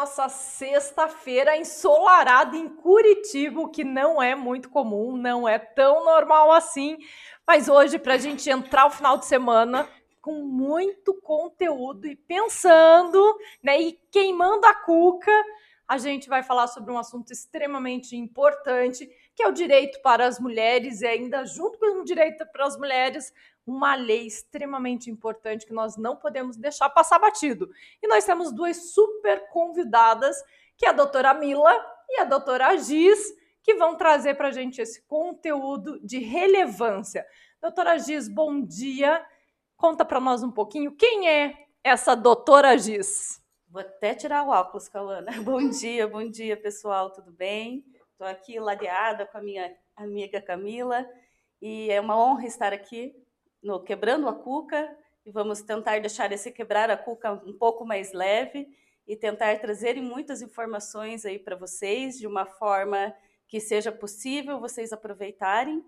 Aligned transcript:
nossa 0.00 0.30
sexta-feira 0.30 1.58
ensolarada 1.58 2.56
em 2.56 2.70
Curitiba, 2.70 3.68
que 3.68 3.84
não 3.84 4.22
é 4.22 4.34
muito 4.34 4.70
comum, 4.70 5.14
não 5.14 5.46
é 5.46 5.58
tão 5.58 6.06
normal 6.06 6.50
assim. 6.52 6.96
Mas 7.46 7.68
hoje, 7.68 7.98
para 7.98 8.14
a 8.14 8.18
gente 8.18 8.48
entrar 8.48 8.86
o 8.86 8.90
final 8.90 9.18
de 9.18 9.26
semana 9.26 9.86
com 10.22 10.42
muito 10.42 11.12
conteúdo 11.20 12.06
e 12.06 12.16
pensando, 12.16 13.38
né, 13.62 13.78
e 13.78 13.92
queimando 14.10 14.66
a 14.66 14.74
cuca, 14.74 15.30
a 15.86 15.98
gente 15.98 16.30
vai 16.30 16.42
falar 16.42 16.68
sobre 16.68 16.90
um 16.90 16.98
assunto 16.98 17.30
extremamente 17.30 18.16
importante, 18.16 19.06
que 19.36 19.42
é 19.42 19.48
o 19.48 19.52
direito 19.52 20.00
para 20.00 20.26
as 20.26 20.40
mulheres, 20.40 21.02
e 21.02 21.06
ainda 21.06 21.44
junto 21.44 21.78
com 21.78 22.00
o 22.00 22.04
direito 22.04 22.46
para 22.50 22.64
as 22.64 22.78
mulheres, 22.78 23.34
uma 23.66 23.94
lei 23.94 24.26
extremamente 24.26 25.10
importante 25.10 25.66
que 25.66 25.72
nós 25.72 25.96
não 25.96 26.16
podemos 26.16 26.56
deixar 26.56 26.88
passar 26.90 27.18
batido. 27.18 27.70
E 28.02 28.08
nós 28.08 28.24
temos 28.24 28.52
duas 28.52 28.92
super 28.92 29.48
convidadas, 29.48 30.36
que 30.76 30.86
é 30.86 30.88
a 30.88 30.92
doutora 30.92 31.34
Mila 31.34 31.72
e 32.08 32.20
a 32.20 32.24
doutora 32.24 32.76
Giz, 32.76 33.18
que 33.62 33.74
vão 33.74 33.96
trazer 33.96 34.34
para 34.34 34.48
a 34.48 34.52
gente 34.52 34.80
esse 34.80 35.02
conteúdo 35.02 36.00
de 36.00 36.18
relevância. 36.18 37.26
Doutora 37.60 37.98
Giz, 37.98 38.28
bom 38.28 38.60
dia. 38.62 39.24
Conta 39.76 40.04
para 40.04 40.20
nós 40.20 40.42
um 40.42 40.50
pouquinho 40.50 40.92
quem 40.96 41.28
é 41.28 41.66
essa 41.84 42.14
doutora 42.14 42.76
Giz. 42.76 43.40
Vou 43.68 43.80
até 43.80 44.14
tirar 44.14 44.42
o 44.42 44.48
óculos, 44.48 44.88
Calana. 44.88 45.30
Bom 45.44 45.70
dia, 45.70 46.08
bom 46.08 46.28
dia, 46.28 46.56
pessoal, 46.56 47.12
tudo 47.12 47.30
bem? 47.30 47.84
Estou 48.10 48.26
aqui 48.26 48.58
ladeada 48.58 49.24
com 49.26 49.38
a 49.38 49.40
minha 49.40 49.72
amiga 49.96 50.42
Camila 50.42 51.08
e 51.62 51.88
é 51.88 52.00
uma 52.00 52.20
honra 52.20 52.46
estar 52.46 52.72
aqui 52.72 53.14
no 53.62 53.82
Quebrando 53.82 54.28
a 54.28 54.34
Cuca 54.34 54.96
e 55.24 55.30
vamos 55.30 55.62
tentar 55.62 56.00
deixar 56.00 56.32
esse 56.32 56.50
quebrar 56.50 56.90
a 56.90 56.96
cuca 56.96 57.32
um 57.32 57.52
pouco 57.52 57.84
mais 57.84 58.12
leve 58.12 58.66
e 59.06 59.16
tentar 59.16 59.58
trazer 59.60 60.00
muitas 60.00 60.40
informações 60.40 61.24
aí 61.24 61.38
para 61.38 61.56
vocês 61.56 62.18
de 62.18 62.26
uma 62.26 62.46
forma 62.46 63.14
que 63.46 63.60
seja 63.60 63.90
possível 63.90 64.60
vocês 64.60 64.92
aproveitarem. 64.92 65.84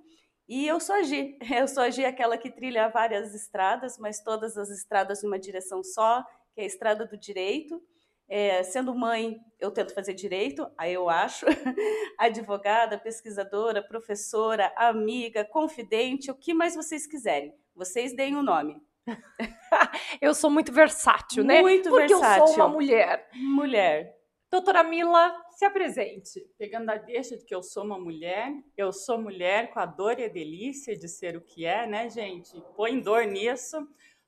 E 0.48 0.66
eu 0.66 0.80
sou 0.80 0.96
a 0.96 1.02
Gi, 1.02 1.38
eu 1.56 1.68
sou 1.68 1.82
a 1.82 1.90
Gi, 1.90 2.04
aquela 2.04 2.36
que 2.36 2.50
trilha 2.50 2.88
várias 2.88 3.34
estradas, 3.34 3.96
mas 3.98 4.20
todas 4.20 4.58
as 4.58 4.70
estradas 4.70 5.22
numa 5.22 5.38
direção 5.38 5.82
só, 5.82 6.22
que 6.54 6.60
é 6.60 6.64
a 6.64 6.66
estrada 6.66 7.06
do 7.06 7.16
direito. 7.16 7.82
É, 8.28 8.62
sendo 8.62 8.94
mãe, 8.94 9.38
eu 9.60 9.70
tento 9.70 9.94
fazer 9.94 10.14
direito, 10.14 10.66
aí 10.78 10.94
eu 10.94 11.08
acho, 11.08 11.44
advogada, 12.18 12.98
pesquisadora, 12.98 13.82
professora, 13.82 14.72
amiga, 14.76 15.44
confidente, 15.44 16.30
o 16.30 16.34
que 16.34 16.54
mais 16.54 16.74
vocês 16.74 17.06
quiserem. 17.06 17.54
Vocês 17.74 18.14
deem 18.14 18.36
o 18.36 18.40
um 18.40 18.42
nome. 18.42 18.80
eu 20.20 20.34
sou 20.34 20.50
muito 20.50 20.72
versátil, 20.72 21.44
né? 21.44 21.60
Muito 21.60 21.90
Porque 21.90 22.08
versátil. 22.08 22.42
eu 22.42 22.46
sou 22.48 22.56
uma 22.56 22.68
mulher. 22.68 23.28
Mulher. 23.34 24.22
Doutora 24.50 24.84
Mila, 24.84 25.34
se 25.50 25.64
apresente. 25.64 26.46
Pegando 26.58 26.90
a 26.90 26.96
deixa 26.96 27.38
de 27.38 27.44
que 27.44 27.54
eu 27.54 27.62
sou 27.62 27.84
uma 27.84 27.98
mulher, 27.98 28.52
eu 28.76 28.92
sou 28.92 29.16
mulher 29.18 29.70
com 29.72 29.80
a 29.80 29.86
dor 29.86 30.18
e 30.18 30.24
a 30.24 30.28
delícia 30.28 30.94
de 30.94 31.08
ser 31.08 31.36
o 31.36 31.40
que 31.40 31.64
é, 31.64 31.86
né, 31.86 32.10
gente? 32.10 32.62
Põe 32.76 33.00
dor 33.00 33.24
nisso. 33.24 33.78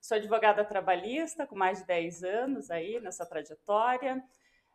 Sou 0.04 0.18
advogada 0.18 0.62
trabalhista 0.66 1.46
com 1.46 1.56
mais 1.56 1.78
de 1.78 1.86
10 1.86 2.24
anos 2.24 2.70
aí 2.70 3.00
nessa 3.00 3.24
trajetória. 3.24 4.22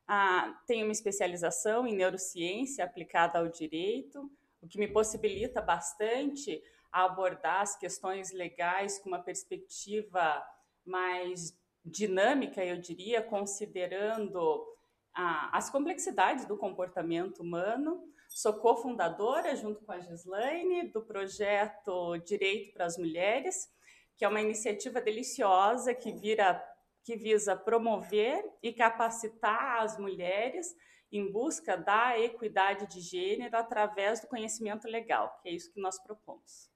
Ah, 0.08 0.59
tenho 0.66 0.88
uma 0.88 0.91
especialização 0.91 1.86
em 1.86 1.95
neurociência 1.95 2.83
aplicada 2.83 3.38
ao 3.38 3.47
direito, 3.47 4.27
o 4.59 4.67
que 4.67 4.80
me 4.80 4.88
possibilita 4.88 5.61
bastante 5.61 6.59
abordar 6.91 7.61
as 7.61 7.77
questões 7.77 8.31
legais 8.31 8.97
com 8.97 9.09
uma 9.09 9.21
perspectiva 9.21 10.44
mais 10.83 11.55
dinâmica, 11.86 12.66
eu 12.66 12.80
diria, 12.80 13.21
considerando 13.21 14.65
ah, 15.14 15.52
as 15.54 15.70
complexidades 15.70 16.48
do 16.48 16.58
comportamento 16.58 17.42
humano. 17.43 18.04
Sou 18.30 18.54
cofundadora, 18.54 19.55
junto 19.55 19.86
com 19.86 19.92
a 19.92 19.99
Gislaine, 19.99 20.89
do 20.89 21.04
projeto 21.04 22.17
Direito 22.17 22.73
para 22.73 22.86
as 22.86 22.98
Mulheres, 22.98 23.70
que 24.19 24.25
é 24.25 24.27
uma 24.27 24.41
iniciativa 24.41 24.99
deliciosa 24.99 25.93
que, 25.93 26.11
vira, 26.11 26.61
que 27.05 27.15
visa 27.15 27.55
promover 27.55 28.43
e 28.61 28.73
capacitar 28.73 29.81
as 29.81 29.97
mulheres 29.97 30.75
em 31.09 31.31
busca 31.31 31.77
da 31.77 32.19
equidade 32.19 32.85
de 32.87 32.99
gênero 32.99 33.55
através 33.57 34.19
do 34.19 34.27
conhecimento 34.27 34.89
legal, 34.89 35.39
que 35.41 35.47
é 35.47 35.53
isso 35.53 35.71
que 35.71 35.80
nós 35.80 35.97
propomos. 36.03 36.69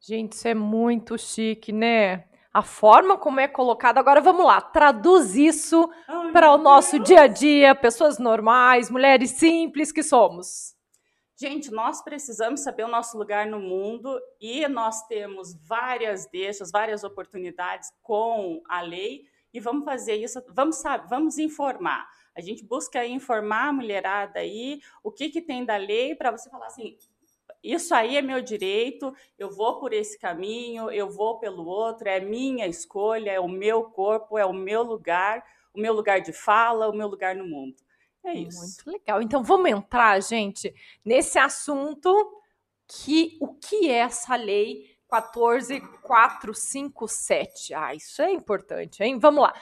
Gente, 0.00 0.32
isso 0.32 0.48
é 0.48 0.52
muito 0.52 1.16
chique, 1.16 1.72
né? 1.72 2.28
A 2.52 2.62
forma 2.62 3.16
como 3.16 3.38
é 3.38 3.46
colocado. 3.46 3.98
Agora 3.98 4.20
vamos 4.20 4.44
lá, 4.44 4.60
traduz 4.60 5.36
isso 5.36 5.88
para 6.32 6.52
o 6.52 6.58
nosso 6.58 6.98
dia 6.98 7.22
a 7.22 7.26
dia, 7.28 7.72
pessoas 7.76 8.18
normais, 8.18 8.90
mulheres 8.90 9.30
simples 9.30 9.92
que 9.92 10.02
somos. 10.02 10.74
Gente, 11.36 11.68
nós 11.72 12.00
precisamos 12.00 12.60
saber 12.60 12.84
o 12.84 12.88
nosso 12.88 13.18
lugar 13.18 13.44
no 13.44 13.58
mundo 13.58 14.20
e 14.40 14.68
nós 14.68 15.04
temos 15.08 15.52
várias 15.66 16.26
deixas, 16.26 16.70
várias 16.70 17.02
oportunidades 17.02 17.92
com 18.02 18.62
a 18.68 18.80
lei 18.80 19.24
e 19.52 19.58
vamos 19.58 19.84
fazer 19.84 20.14
isso, 20.14 20.40
vamos 20.50 20.80
vamos 21.08 21.36
informar. 21.36 22.08
A 22.36 22.40
gente 22.40 22.64
busca 22.64 23.04
informar 23.04 23.68
a 23.68 23.72
mulherada 23.72 24.38
aí 24.38 24.80
o 25.02 25.10
que, 25.10 25.28
que 25.28 25.42
tem 25.42 25.64
da 25.64 25.76
lei 25.76 26.14
para 26.14 26.30
você 26.30 26.48
falar 26.48 26.66
assim, 26.66 26.96
isso 27.64 27.92
aí 27.94 28.16
é 28.16 28.22
meu 28.22 28.40
direito, 28.40 29.12
eu 29.36 29.50
vou 29.50 29.80
por 29.80 29.92
esse 29.92 30.16
caminho, 30.16 30.88
eu 30.90 31.10
vou 31.10 31.40
pelo 31.40 31.66
outro, 31.66 32.08
é 32.08 32.20
minha 32.20 32.68
escolha, 32.68 33.32
é 33.32 33.40
o 33.40 33.48
meu 33.48 33.84
corpo, 33.84 34.38
é 34.38 34.46
o 34.46 34.52
meu 34.52 34.84
lugar, 34.84 35.44
o 35.72 35.80
meu 35.80 35.94
lugar 35.94 36.20
de 36.20 36.32
fala, 36.32 36.88
o 36.88 36.94
meu 36.94 37.08
lugar 37.08 37.34
no 37.34 37.44
mundo. 37.44 37.74
É 38.24 38.34
isso. 38.34 38.58
Muito 38.58 38.90
legal. 38.90 39.22
Então 39.22 39.42
vamos 39.42 39.70
entrar, 39.70 40.20
gente, 40.20 40.74
nesse 41.04 41.38
assunto 41.38 42.42
que 42.86 43.38
o 43.40 43.54
que 43.54 43.90
é 43.90 43.98
essa 43.98 44.36
lei 44.36 44.94
14457? 45.08 47.74
Ah, 47.74 47.94
isso 47.94 48.22
é 48.22 48.32
importante, 48.32 49.02
hein? 49.02 49.18
Vamos 49.18 49.42
lá. 49.42 49.52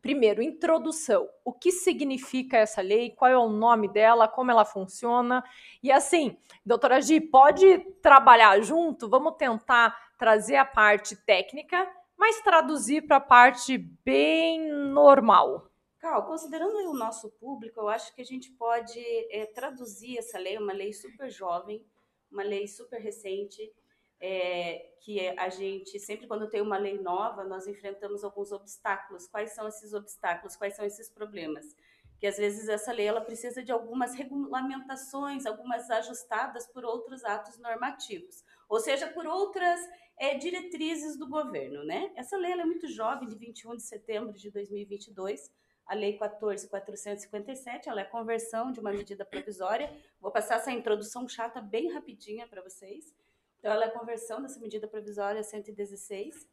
Primeiro, 0.00 0.42
introdução. 0.42 1.28
O 1.44 1.52
que 1.52 1.70
significa 1.70 2.56
essa 2.56 2.80
lei? 2.80 3.10
Qual 3.10 3.30
é 3.30 3.36
o 3.36 3.50
nome 3.50 3.86
dela? 3.86 4.26
Como 4.26 4.50
ela 4.50 4.64
funciona? 4.64 5.44
E 5.82 5.92
assim, 5.92 6.38
doutora 6.64 7.02
Gi, 7.02 7.20
pode 7.20 7.80
trabalhar 8.02 8.58
junto? 8.62 9.10
Vamos 9.10 9.34
tentar 9.36 9.94
trazer 10.18 10.56
a 10.56 10.64
parte 10.64 11.14
técnica, 11.16 11.86
mas 12.16 12.40
traduzir 12.40 13.06
para 13.06 13.16
a 13.16 13.20
parte 13.20 13.76
bem 14.04 14.72
normal. 14.72 15.69
Cal, 16.00 16.24
considerando 16.24 16.76
o 16.88 16.94
nosso 16.94 17.30
público, 17.32 17.78
eu 17.78 17.88
acho 17.90 18.14
que 18.14 18.22
a 18.22 18.24
gente 18.24 18.50
pode 18.52 18.98
é, 19.30 19.44
traduzir 19.44 20.16
essa 20.16 20.38
lei, 20.38 20.56
uma 20.56 20.72
lei 20.72 20.94
super 20.94 21.30
jovem, 21.30 21.84
uma 22.32 22.42
lei 22.42 22.66
super 22.66 22.98
recente, 22.98 23.70
é, 24.18 24.94
que 25.02 25.28
a 25.28 25.50
gente, 25.50 26.00
sempre 26.00 26.26
quando 26.26 26.48
tem 26.48 26.62
uma 26.62 26.78
lei 26.78 26.98
nova, 26.98 27.44
nós 27.44 27.66
enfrentamos 27.66 28.24
alguns 28.24 28.50
obstáculos. 28.50 29.28
Quais 29.28 29.52
são 29.52 29.68
esses 29.68 29.92
obstáculos? 29.92 30.56
Quais 30.56 30.74
são 30.74 30.86
esses 30.86 31.10
problemas? 31.10 31.66
Que 32.18 32.26
às 32.26 32.38
vezes 32.38 32.66
essa 32.70 32.92
lei 32.92 33.06
ela 33.06 33.20
precisa 33.20 33.62
de 33.62 33.70
algumas 33.70 34.14
regulamentações, 34.14 35.44
algumas 35.44 35.90
ajustadas 35.90 36.66
por 36.66 36.82
outros 36.82 37.24
atos 37.24 37.58
normativos, 37.58 38.42
ou 38.70 38.80
seja, 38.80 39.06
por 39.08 39.26
outras 39.26 39.80
é, 40.18 40.34
diretrizes 40.34 41.18
do 41.18 41.28
governo, 41.28 41.84
né? 41.84 42.10
Essa 42.16 42.38
lei 42.38 42.52
é 42.52 42.64
muito 42.64 42.88
jovem, 42.88 43.28
de 43.28 43.36
21 43.36 43.76
de 43.76 43.82
setembro 43.82 44.32
de 44.32 44.50
2022, 44.50 45.50
a 45.90 45.94
Lei 45.94 46.16
14.457, 46.16 47.88
ela 47.88 48.02
é 48.02 48.04
conversão 48.04 48.70
de 48.70 48.78
uma 48.78 48.92
medida 48.92 49.24
provisória. 49.24 49.92
Vou 50.20 50.30
passar 50.30 50.58
essa 50.58 50.70
introdução 50.70 51.28
chata 51.28 51.60
bem 51.60 51.92
rapidinha 51.92 52.46
para 52.46 52.62
vocês. 52.62 53.12
Então, 53.58 53.72
ela 53.72 53.86
é 53.86 53.88
a 53.88 53.98
conversão 53.98 54.40
dessa 54.40 54.60
medida 54.60 54.86
provisória 54.86 55.42
116. 55.42 56.48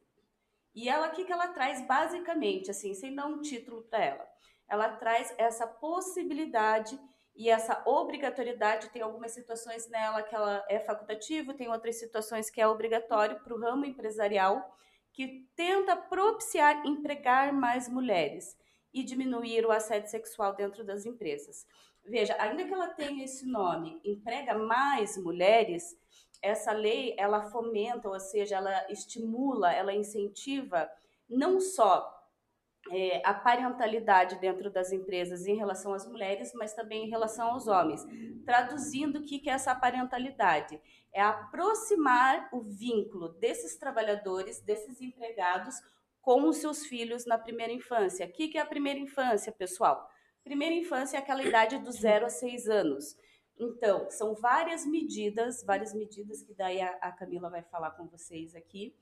E 0.73 0.89
ela, 0.89 1.09
o 1.09 1.11
que, 1.11 1.23
que 1.23 1.31
ela 1.31 1.49
traz 1.49 1.85
basicamente, 1.85 2.71
assim, 2.71 2.95
sem 2.95 3.13
dar 3.13 3.27
um 3.27 3.39
título 3.39 3.83
para 3.83 4.03
ela? 4.03 4.27
Ela 4.67 4.89
traz 4.95 5.31
essa 5.37 5.67
possibilidade 5.67 6.99
e 7.35 7.47
essa 7.47 7.83
obrigatoriedade. 7.85 8.89
Tem 8.89 9.03
algumas 9.03 9.33
situações 9.33 9.87
nela 9.87 10.23
que 10.23 10.33
ela 10.33 10.65
é 10.67 10.79
facultativo, 10.79 11.53
tem 11.53 11.69
outras 11.69 11.99
situações 11.99 12.49
que 12.49 12.59
é 12.59 12.67
obrigatório 12.67 13.39
para 13.41 13.53
o 13.53 13.59
ramo 13.59 13.85
empresarial, 13.85 14.75
que 15.13 15.47
tenta 15.55 15.95
propiciar 15.95 16.83
empregar 16.87 17.53
mais 17.53 17.87
mulheres 17.87 18.57
e 18.93 19.03
diminuir 19.03 19.65
o 19.65 19.71
assédio 19.71 20.09
sexual 20.09 20.55
dentro 20.55 20.83
das 20.83 21.05
empresas. 21.05 21.65
Veja, 22.05 22.35
ainda 22.39 22.63
que 22.63 22.73
ela 22.73 22.87
tenha 22.87 23.25
esse 23.25 23.45
nome, 23.45 23.99
emprega 24.03 24.57
mais 24.57 25.17
mulheres, 25.17 25.97
essa 26.41 26.71
lei 26.71 27.13
ela 27.17 27.49
fomenta, 27.49 28.07
ou 28.09 28.19
seja, 28.19 28.55
ela 28.55 28.91
estimula, 28.91 29.73
ela 29.73 29.93
incentiva 29.93 30.89
não 31.29 31.59
só 31.59 32.13
é, 32.91 33.21
a 33.25 33.33
parentalidade 33.33 34.39
dentro 34.39 34.69
das 34.71 34.91
empresas 34.91 35.45
em 35.45 35.55
relação 35.55 35.93
às 35.93 36.07
mulheres, 36.07 36.53
mas 36.53 36.73
também 36.73 37.05
em 37.05 37.09
relação 37.09 37.49
aos 37.49 37.67
homens. 37.67 38.05
Traduzindo, 38.45 39.19
o 39.19 39.23
que 39.23 39.49
é 39.49 39.53
essa 39.53 39.75
parentalidade? 39.75 40.81
É 41.11 41.21
aproximar 41.21 42.47
o 42.51 42.61
vínculo 42.61 43.29
desses 43.29 43.75
trabalhadores, 43.75 44.61
desses 44.61 45.01
empregados, 45.01 45.75
com 46.27 46.49
os 46.49 46.57
seus 46.57 46.85
filhos 46.85 47.25
na 47.25 47.37
primeira 47.37 47.71
infância. 47.71 48.25
O 48.25 48.29
que 48.29 48.57
é 48.57 48.59
a 48.59 48.65
primeira 48.65 48.99
infância, 48.99 49.49
pessoal? 49.49 50.09
Primeira 50.43 50.75
infância 50.75 51.15
é 51.15 51.21
aquela 51.21 51.41
idade 51.41 51.77
do 51.77 51.89
zero 51.89 52.25
a 52.25 52.29
seis 52.29 52.67
anos. 52.67 53.15
Então, 53.57 54.11
são 54.11 54.35
várias 54.35 54.85
medidas, 54.85 55.63
várias 55.63 55.93
medidas 55.93 56.43
que 56.43 56.53
daí 56.53 56.81
a, 56.81 56.89
a 57.01 57.13
Camila 57.13 57.49
vai 57.49 57.63
falar 57.63 57.91
com 57.91 58.07
vocês 58.07 58.55
aqui, 58.55 58.93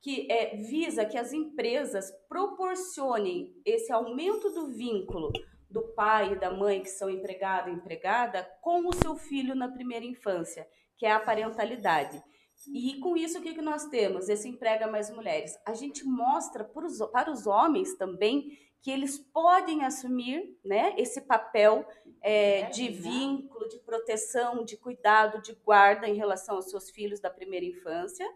que 0.00 0.26
é, 0.32 0.56
visa 0.56 1.04
que 1.04 1.18
as 1.18 1.34
empresas 1.34 2.10
proporcionem 2.30 3.54
esse 3.62 3.92
aumento 3.92 4.48
do 4.48 4.68
vínculo 4.68 5.32
do 5.68 5.82
pai 5.88 6.32
e 6.32 6.40
da 6.40 6.50
mãe 6.50 6.80
que 6.80 6.88
são 6.88 7.10
empregado 7.10 7.68
e 7.68 7.74
empregada 7.74 8.42
com 8.62 8.88
o 8.88 8.94
seu 8.94 9.14
filho 9.16 9.54
na 9.54 9.68
primeira 9.68 10.06
infância, 10.06 10.66
que 10.96 11.04
é 11.04 11.12
a 11.12 11.20
parentalidade. 11.20 12.24
E 12.72 12.98
com 13.00 13.16
isso, 13.16 13.38
o 13.38 13.42
que, 13.42 13.54
que 13.54 13.62
nós 13.62 13.86
temos? 13.86 14.28
Esse 14.28 14.48
emprega 14.48 14.86
mais 14.86 15.10
mulheres. 15.10 15.58
A 15.66 15.74
gente 15.74 16.04
mostra 16.04 16.64
para 16.64 16.86
os, 17.30 17.46
homens 17.46 17.94
também 17.94 18.58
que 18.80 18.90
eles 18.90 19.18
podem 19.18 19.84
assumir 19.84 20.58
né, 20.64 20.94
esse 20.98 21.22
papel 21.22 21.86
é, 22.20 22.68
de 22.70 22.84
né? 22.84 22.90
vínculo, 22.90 23.68
de 23.68 23.78
proteção, 23.78 24.64
de 24.64 24.76
cuidado, 24.76 25.40
de 25.40 25.54
guarda 25.54 26.06
em 26.06 26.14
relação 26.14 26.56
aos 26.56 26.70
seus 26.70 26.90
filhos 26.90 27.20
da 27.20 27.30
primeira 27.30 27.64
infância 27.64 28.26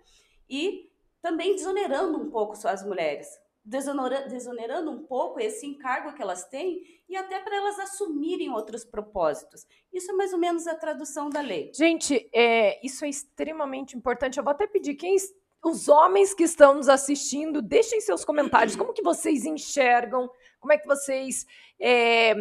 e 0.48 0.90
também 1.20 1.54
desonerando 1.54 2.18
um 2.18 2.30
pouco 2.30 2.54
as 2.66 2.84
mulheres, 2.84 3.28
desonerando 3.68 4.90
um 4.90 5.02
pouco 5.04 5.38
esse 5.38 5.66
encargo 5.66 6.14
que 6.14 6.22
elas 6.22 6.44
têm 6.48 6.82
e 7.08 7.16
até 7.16 7.38
para 7.38 7.56
elas 7.56 7.78
assumirem 7.78 8.50
outros 8.50 8.84
propósitos. 8.84 9.66
Isso 9.92 10.10
é 10.10 10.14
mais 10.14 10.32
ou 10.32 10.38
menos 10.38 10.66
a 10.66 10.74
tradução 10.74 11.28
da 11.28 11.40
lei. 11.40 11.70
Gente, 11.74 12.30
é, 12.32 12.84
isso 12.84 13.04
é 13.04 13.08
extremamente 13.08 13.96
importante. 13.96 14.38
Eu 14.38 14.44
vou 14.44 14.52
até 14.52 14.66
pedir 14.66 14.94
quem 14.94 15.16
os 15.64 15.88
homens 15.88 16.32
que 16.32 16.44
estão 16.44 16.74
nos 16.74 16.88
assistindo, 16.88 17.60
deixem 17.60 18.00
seus 18.00 18.24
comentários. 18.24 18.76
Como 18.76 18.92
que 18.92 19.02
vocês 19.02 19.44
enxergam? 19.44 20.30
Como 20.60 20.72
é 20.72 20.78
que 20.78 20.86
vocês 20.86 21.44
é, 21.80 22.34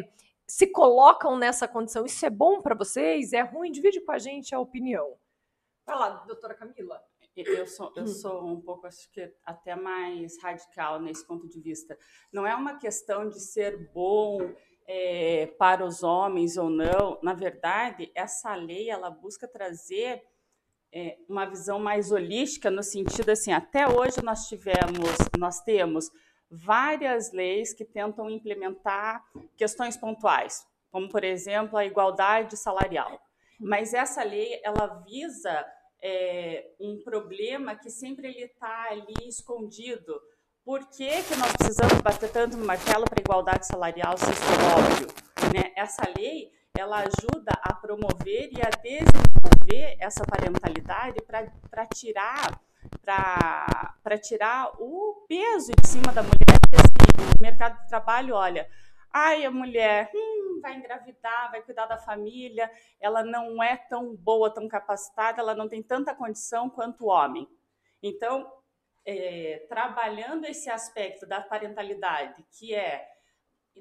se 0.48 0.68
colocam 0.68 1.38
nessa 1.38 1.68
condição? 1.68 2.06
Isso 2.06 2.26
é 2.26 2.30
bom 2.30 2.62
para 2.62 2.76
vocês? 2.76 3.34
É 3.34 3.42
ruim? 3.42 3.72
Divide 3.72 4.02
com 4.02 4.12
a 4.12 4.20
gente 4.20 4.56
a 4.56 4.60
opinião. 4.60 5.18
Vai 5.86 5.98
lá, 5.98 6.10
doutora 6.28 6.54
Camila. 6.54 7.02
Eu 7.46 7.68
sou, 7.68 7.94
eu 7.96 8.08
sou 8.08 8.48
um 8.48 8.60
pouco, 8.60 8.88
acho 8.88 9.12
que 9.12 9.32
até 9.46 9.76
mais 9.76 10.42
radical 10.42 11.00
nesse 11.00 11.26
ponto 11.26 11.48
de 11.48 11.60
vista. 11.60 11.98
Não 12.32 12.48
é 12.48 12.56
uma 12.56 12.80
questão 12.80 13.30
de 13.30 13.40
ser 13.40 13.92
bom 13.94 14.40
é, 14.88 15.48
para 15.60 15.86
os 15.86 16.02
homens 16.02 16.58
ou 16.58 16.70
não. 16.70 17.20
Na 17.22 17.34
verdade, 17.34 18.12
essa 18.16 18.56
lei 18.56 18.90
ela 18.90 19.10
busca 19.10 19.48
trazer 19.48 20.24
é, 20.92 21.18
uma 21.28 21.46
visão 21.46 21.80
mais 21.80 22.12
holística 22.12 22.72
no 22.72 22.82
sentido 22.82 23.30
assim, 23.30 23.52
até 23.52 23.88
hoje 23.88 24.24
nós 24.24 24.48
tivemos, 24.48 25.18
nós 25.38 25.60
temos 25.62 26.10
várias 26.50 27.32
leis 27.34 27.74
que 27.74 27.84
tentam 27.84 28.30
implementar 28.30 29.24
questões 29.56 29.98
pontuais, 29.98 30.66
como 30.90 31.10
por 31.10 31.24
exemplo 31.24 31.78
a 31.78 31.86
igualdade 31.86 32.56
salarial. 32.56 33.22
Mas 33.60 33.94
essa 33.94 34.24
lei 34.24 34.60
ela 34.64 34.88
visa 35.06 35.66
é, 36.02 36.72
um 36.80 37.02
problema 37.04 37.76
que 37.76 37.90
sempre 37.90 38.28
ele 38.28 38.44
está 38.44 38.88
ali 38.90 39.28
escondido. 39.28 40.20
Por 40.64 40.86
que, 40.90 41.24
que 41.24 41.36
nós 41.38 41.54
precisamos 41.54 42.02
bater 42.02 42.30
tanto 42.32 42.58
no 42.58 42.66
martelo 42.66 43.06
para 43.06 43.22
igualdade 43.22 43.66
salarial, 43.66 44.18
se 44.18 44.30
isso 44.30 44.44
é 44.44 44.76
óbvio? 44.76 45.08
Né? 45.54 45.72
Essa 45.76 46.04
lei 46.18 46.52
ela 46.78 47.00
ajuda 47.00 47.52
a 47.64 47.74
promover 47.74 48.50
e 48.52 48.62
a 48.62 48.70
desenvolver 48.70 49.98
essa 50.00 50.24
parentalidade 50.26 51.18
para 51.24 51.86
tirar 51.88 52.62
para 53.04 54.18
tirar 54.18 54.72
o 54.80 55.26
peso 55.28 55.72
de 55.82 55.88
cima 55.88 56.12
da 56.14 56.22
mulher. 56.22 56.58
Assim, 56.74 57.36
o 57.38 57.42
mercado 57.42 57.82
de 57.82 57.88
trabalho, 57.88 58.36
olha, 58.36 58.68
ai, 59.12 59.46
a 59.46 59.52
mulher 59.52 60.10
hum, 60.14 60.37
vai 60.60 60.76
engravidar, 60.76 61.52
vai 61.52 61.62
cuidar 61.62 61.86
da 61.86 61.98
família, 61.98 62.72
ela 63.00 63.24
não 63.24 63.62
é 63.62 63.76
tão 63.76 64.16
boa, 64.16 64.54
tão 64.54 64.68
capacitada, 64.68 65.42
ela 65.42 65.56
não 65.56 65.68
tem 65.68 65.82
tanta 65.82 66.16
condição 66.16 66.70
quanto 66.70 67.06
o 67.06 67.10
homem. 67.10 67.48
Então, 68.02 68.52
é, 69.06 69.66
trabalhando 69.70 70.46
esse 70.46 70.70
aspecto 70.70 71.26
da 71.26 71.42
parentalidade, 71.42 72.46
que 72.52 72.76
é 72.76 73.08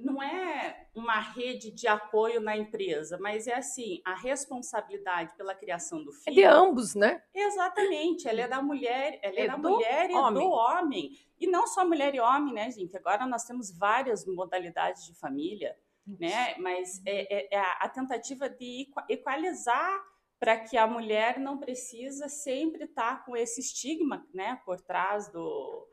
não 0.00 0.22
é 0.22 0.88
uma 0.94 1.20
rede 1.20 1.70
de 1.70 1.86
apoio 1.86 2.40
na 2.40 2.56
empresa, 2.56 3.18
mas 3.20 3.46
é 3.46 3.54
assim, 3.54 4.00
a 4.04 4.14
responsabilidade 4.14 5.34
pela 5.36 5.54
criação 5.54 6.02
do 6.04 6.12
filho. 6.12 6.32
É 6.32 6.34
de 6.34 6.44
ambos, 6.44 6.94
né? 6.94 7.22
Exatamente, 7.34 8.28
ela 8.28 8.42
é 8.42 8.48
da 8.48 8.62
mulher, 8.62 9.18
ela 9.22 9.36
é, 9.36 9.44
é 9.44 9.46
da 9.46 9.56
mulher 9.56 10.10
homem. 10.10 10.42
e 10.42 10.46
do 10.46 10.50
homem. 10.50 11.10
E 11.38 11.46
não 11.46 11.66
só 11.66 11.84
mulher 11.84 12.14
e 12.14 12.20
homem, 12.20 12.54
né, 12.54 12.70
gente? 12.70 12.96
Agora 12.96 13.26
nós 13.26 13.44
temos 13.44 13.76
várias 13.76 14.26
modalidades 14.26 15.04
de 15.06 15.14
família. 15.14 15.76
Né? 16.06 16.56
Mas 16.58 17.02
é, 17.04 17.54
é, 17.54 17.56
é 17.56 17.60
a 17.80 17.88
tentativa 17.88 18.48
de 18.48 18.88
equalizar 19.08 20.04
para 20.38 20.58
que 20.58 20.76
a 20.76 20.86
mulher 20.86 21.38
não 21.38 21.58
precisa 21.58 22.28
sempre 22.28 22.84
estar 22.84 23.24
com 23.24 23.36
esse 23.36 23.60
estigma, 23.60 24.26
né, 24.34 24.60
por 24.64 24.80
trás 24.80 25.30
do 25.32 25.88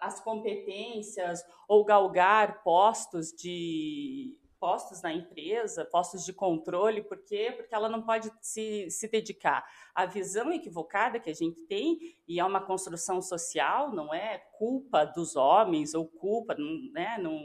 as 0.00 0.20
competências 0.20 1.44
ou 1.68 1.84
galgar 1.84 2.62
postos 2.62 3.32
de 3.32 4.38
postos 4.62 5.02
na 5.02 5.12
empresa, 5.12 5.84
postos 5.84 6.24
de 6.24 6.32
controle, 6.32 7.02
por 7.02 7.18
quê? 7.24 7.52
Porque 7.54 7.74
ela 7.74 7.88
não 7.88 8.00
pode 8.00 8.30
se, 8.40 8.88
se 8.90 9.08
dedicar 9.08 9.66
à 9.92 10.06
visão 10.06 10.52
equivocada 10.52 11.18
que 11.18 11.28
a 11.28 11.34
gente 11.34 11.60
tem, 11.66 11.98
e 12.28 12.38
é 12.38 12.44
uma 12.44 12.64
construção 12.64 13.20
social, 13.20 13.92
não 13.92 14.14
é 14.14 14.38
culpa 14.56 15.04
dos 15.04 15.34
homens 15.34 15.94
ou 15.94 16.06
culpa, 16.06 16.54
né? 16.92 17.18
não, 17.18 17.42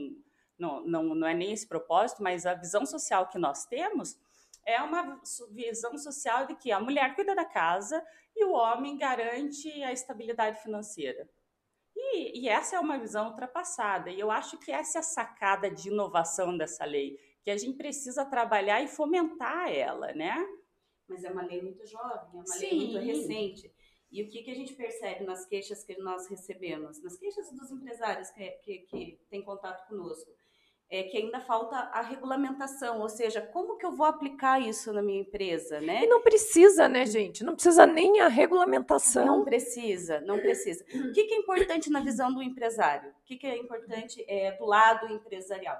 não, 0.57 0.86
não, 0.86 1.04
não 1.15 1.27
é 1.27 1.33
nem 1.33 1.51
esse 1.51 1.68
propósito, 1.68 2.21
mas 2.24 2.45
a 2.45 2.54
visão 2.54 2.86
social 2.86 3.27
que 3.27 3.38
nós 3.38 3.65
temos 3.65 4.18
é 4.65 4.81
uma 4.81 5.21
visão 5.51 5.98
social 5.98 6.45
de 6.45 6.56
que 6.56 6.71
a 6.71 6.80
mulher 6.80 7.15
cuida 7.15 7.33
da 7.33 7.45
casa 7.45 8.04
e 8.36 8.44
o 8.44 8.51
homem 8.51 8.98
garante 8.98 9.69
a 9.83 9.94
estabilidade 9.94 10.62
financeira. 10.62 11.27
E, 11.95 12.42
e, 12.42 12.50
essa 12.50 12.75
é 12.75 12.80
uma 12.80 13.00
visão 13.00 13.30
ultrapassada. 13.30 14.09
E 14.12 14.19
eu 14.19 14.30
acho 14.30 14.57
que 14.57 14.71
essa 14.71 15.00
é 15.00 15.01
a 15.01 15.04
sacada 15.04 15.69
de 15.71 15.89
inovação 15.89 16.56
dessa 16.56 16.86
lei, 16.86 17.19
que 17.42 17.50
a 17.50 17.57
gente 17.57 17.77
precisa 17.77 18.24
trabalhar 18.25 18.81
e 18.83 18.88
fomentar 18.88 19.71
ela, 19.71 20.13
né? 20.13 20.36
Mas 21.07 21.24
é 21.24 21.31
uma 21.31 21.44
lei 21.44 21.62
muito 21.62 21.86
jovem, 21.88 22.30
é 22.33 22.36
uma 22.36 22.45
Sim. 22.45 22.69
lei 22.69 22.77
muito 22.77 23.00
recente. 23.00 23.74
E 24.12 24.21
o 24.21 24.30
que, 24.30 24.44
que 24.44 24.51
a 24.51 24.56
gente 24.56 24.74
percebe 24.74 25.25
nas 25.25 25.46
queixas 25.46 25.84
que 25.84 25.98
nós 25.98 26.27
recebemos, 26.27 27.01
nas 27.01 27.17
queixas 27.17 27.51
dos 27.51 27.72
empresários 27.72 28.29
que, 28.29 28.51
que, 28.63 28.77
que 28.79 29.20
têm 29.29 29.41
contato 29.41 29.88
conosco? 29.88 30.31
É 30.89 31.03
que 31.03 31.17
ainda 31.17 31.41
falta 31.41 31.75
a 31.75 32.01
regulamentação, 32.01 33.01
ou 33.01 33.10
seja, 33.10 33.41
como 33.41 33.77
que 33.77 33.86
eu 33.86 33.91
vou 33.91 34.06
aplicar 34.06 34.62
isso 34.62 34.94
na 34.94 35.01
minha 35.01 35.20
empresa, 35.20 35.82
né? 35.82 36.03
E 36.03 36.08
não 36.08 36.22
precisa, 36.22 36.88
né, 36.88 37.06
gente? 37.06 37.44
Não 37.44 37.53
precisa 37.56 37.86
nem 37.86 38.22
a 38.22 38.29
regulamentação. 38.29 39.25
Não 39.25 39.44
precisa, 39.44 40.22
não 40.22 40.39
precisa. 40.39 40.86
O 40.86 41.12
que, 41.12 41.25
que 41.25 41.34
é 41.34 41.38
importante 41.38 41.89
na 41.89 42.00
visão 42.00 42.34
do 42.34 42.41
empresário? 42.41 43.10
O 43.10 43.25
que, 43.25 43.36
que 43.36 43.46
é 43.46 43.58
importante 43.58 44.24
é, 44.29 44.53
do 44.53 44.65
lado 44.65 45.12
empresarial? 45.12 45.77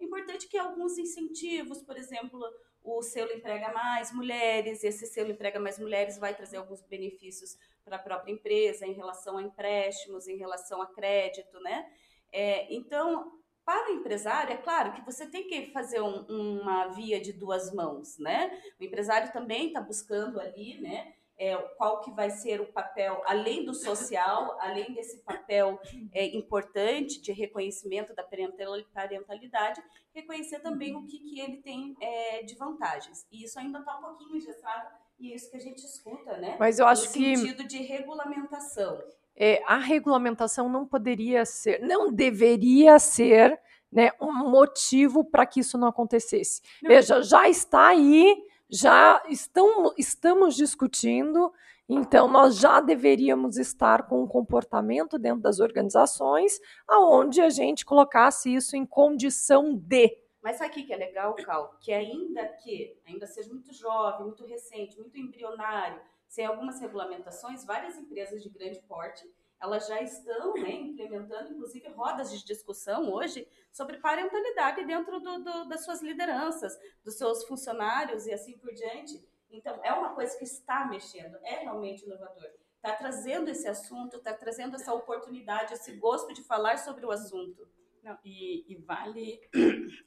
É 0.00 0.04
importante 0.04 0.46
que 0.46 0.56
alguns 0.56 0.98
incentivos, 0.98 1.82
por 1.82 1.96
exemplo, 1.96 2.40
o 2.84 3.02
selo 3.02 3.32
emprega 3.32 3.72
mais 3.72 4.12
mulheres, 4.12 4.84
esse 4.84 5.06
selo 5.06 5.32
emprega 5.32 5.58
mais 5.58 5.80
mulheres 5.80 6.16
vai 6.16 6.34
trazer 6.34 6.58
alguns 6.58 6.80
benefícios 6.82 7.56
para 7.84 7.96
a 7.96 7.98
própria 7.98 8.30
empresa 8.30 8.86
em 8.86 8.92
relação 8.92 9.38
a 9.38 9.42
empréstimos, 9.42 10.28
em 10.28 10.36
relação 10.36 10.80
a 10.80 10.86
crédito, 10.86 11.58
né? 11.60 11.90
É, 12.30 12.72
então, 12.72 13.32
para 13.64 13.90
o 13.90 13.94
empresário, 13.94 14.52
é 14.52 14.56
claro 14.56 14.92
que 14.92 15.04
você 15.04 15.26
tem 15.26 15.46
que 15.48 15.72
fazer 15.72 16.00
um, 16.00 16.24
uma 16.60 16.88
via 16.88 17.20
de 17.20 17.32
duas 17.32 17.72
mãos, 17.72 18.18
né? 18.18 18.60
O 18.78 18.84
empresário 18.84 19.32
também 19.32 19.68
está 19.68 19.80
buscando 19.80 20.38
ali, 20.38 20.80
né? 20.80 21.14
É, 21.36 21.56
qual 21.56 22.00
que 22.00 22.12
vai 22.12 22.30
ser 22.30 22.60
o 22.60 22.72
papel, 22.72 23.20
além 23.26 23.64
do 23.64 23.74
social, 23.74 24.56
além 24.60 24.92
desse 24.94 25.18
papel 25.24 25.80
é, 26.12 26.26
importante 26.26 27.20
de 27.20 27.32
reconhecimento 27.32 28.14
da 28.14 28.22
parentalidade, 28.22 29.82
reconhecer 30.14 30.60
também 30.60 30.94
o 30.94 31.04
que, 31.06 31.18
que 31.18 31.40
ele 31.40 31.56
tem 31.56 31.96
é, 32.00 32.44
de 32.44 32.54
vantagens. 32.54 33.26
E 33.32 33.42
isso 33.42 33.58
ainda 33.58 33.80
está 33.80 33.98
um 33.98 34.02
pouquinho 34.02 34.36
engessado, 34.36 34.94
e 35.18 35.32
é 35.32 35.34
isso 35.34 35.50
que 35.50 35.56
a 35.56 35.60
gente 35.60 35.84
escuta, 35.84 36.36
né? 36.36 36.56
Mas 36.56 36.78
eu 36.78 36.86
acho 36.86 37.06
no 37.06 37.12
que... 37.12 37.32
No 37.32 37.38
sentido 37.38 37.66
de 37.66 37.78
regulamentação 37.78 39.02
é, 39.36 39.62
a 39.66 39.76
regulamentação 39.76 40.68
não 40.68 40.86
poderia 40.86 41.44
ser, 41.44 41.80
não 41.80 42.12
deveria 42.12 42.98
ser 42.98 43.58
né, 43.90 44.10
um 44.20 44.32
motivo 44.50 45.24
para 45.24 45.46
que 45.46 45.60
isso 45.60 45.78
não 45.78 45.88
acontecesse. 45.88 46.62
Não. 46.82 46.88
Veja, 46.88 47.22
já 47.22 47.48
está 47.48 47.88
aí, 47.88 48.36
já 48.68 49.22
estão, 49.28 49.92
estamos 49.96 50.56
discutindo, 50.56 51.52
então 51.88 52.26
nós 52.26 52.56
já 52.58 52.80
deveríamos 52.80 53.56
estar 53.56 54.06
com 54.08 54.22
um 54.22 54.26
comportamento 54.26 55.18
dentro 55.18 55.42
das 55.42 55.60
organizações 55.60 56.58
aonde 56.88 57.40
a 57.40 57.50
gente 57.50 57.84
colocasse 57.84 58.52
isso 58.52 58.76
em 58.76 58.86
condição 58.86 59.74
de. 59.76 60.18
Mas 60.42 60.60
aqui 60.60 60.82
que 60.82 60.92
é 60.92 60.96
legal, 60.96 61.34
Cal, 61.34 61.76
que 61.80 61.92
ainda 61.92 62.46
que 62.62 62.98
ainda 63.06 63.26
seja 63.26 63.50
muito 63.50 63.72
jovem, 63.72 64.26
muito 64.26 64.44
recente, 64.44 64.98
muito 64.98 65.18
embrionário, 65.18 66.00
sem 66.34 66.44
algumas 66.44 66.80
regulamentações, 66.80 67.64
várias 67.64 67.96
empresas 67.96 68.42
de 68.42 68.48
grande 68.48 68.80
porte, 68.88 69.24
elas 69.62 69.86
já 69.86 70.02
estão 70.02 70.52
né, 70.54 70.72
implementando, 70.72 71.52
inclusive, 71.52 71.88
rodas 71.90 72.32
de 72.32 72.44
discussão 72.44 73.08
hoje 73.12 73.46
sobre 73.70 73.98
parentalidade 73.98 74.84
dentro 74.84 75.20
do, 75.20 75.44
do, 75.44 75.68
das 75.68 75.84
suas 75.84 76.02
lideranças, 76.02 76.76
dos 77.04 77.14
seus 77.14 77.44
funcionários 77.44 78.26
e 78.26 78.32
assim 78.32 78.58
por 78.58 78.74
diante. 78.74 79.24
Então, 79.48 79.78
é 79.84 79.92
uma 79.92 80.12
coisa 80.12 80.36
que 80.36 80.42
está 80.42 80.84
mexendo, 80.86 81.36
é 81.44 81.60
realmente 81.60 82.04
inovador. 82.04 82.50
Está 82.74 82.96
trazendo 82.96 83.48
esse 83.48 83.68
assunto, 83.68 84.16
está 84.16 84.34
trazendo 84.34 84.74
essa 84.74 84.92
oportunidade, 84.92 85.72
esse 85.72 85.92
gosto 85.98 86.34
de 86.34 86.42
falar 86.42 86.78
sobre 86.78 87.06
o 87.06 87.12
assunto. 87.12 87.64
Não, 88.02 88.18
e, 88.24 88.72
e 88.72 88.74
vale. 88.74 89.40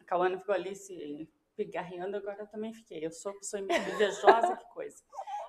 A 0.02 0.04
Cauana 0.04 0.38
ficou 0.38 0.54
ali 0.54 0.76
se 0.76 1.30
pigarreando, 1.56 2.18
agora 2.18 2.42
eu 2.42 2.48
também 2.48 2.74
fiquei. 2.74 3.06
Eu 3.06 3.12
sou 3.12 3.34
pessoa 3.34 3.62
invejosa, 3.62 4.58
que 4.58 4.66
coisa. 4.74 5.02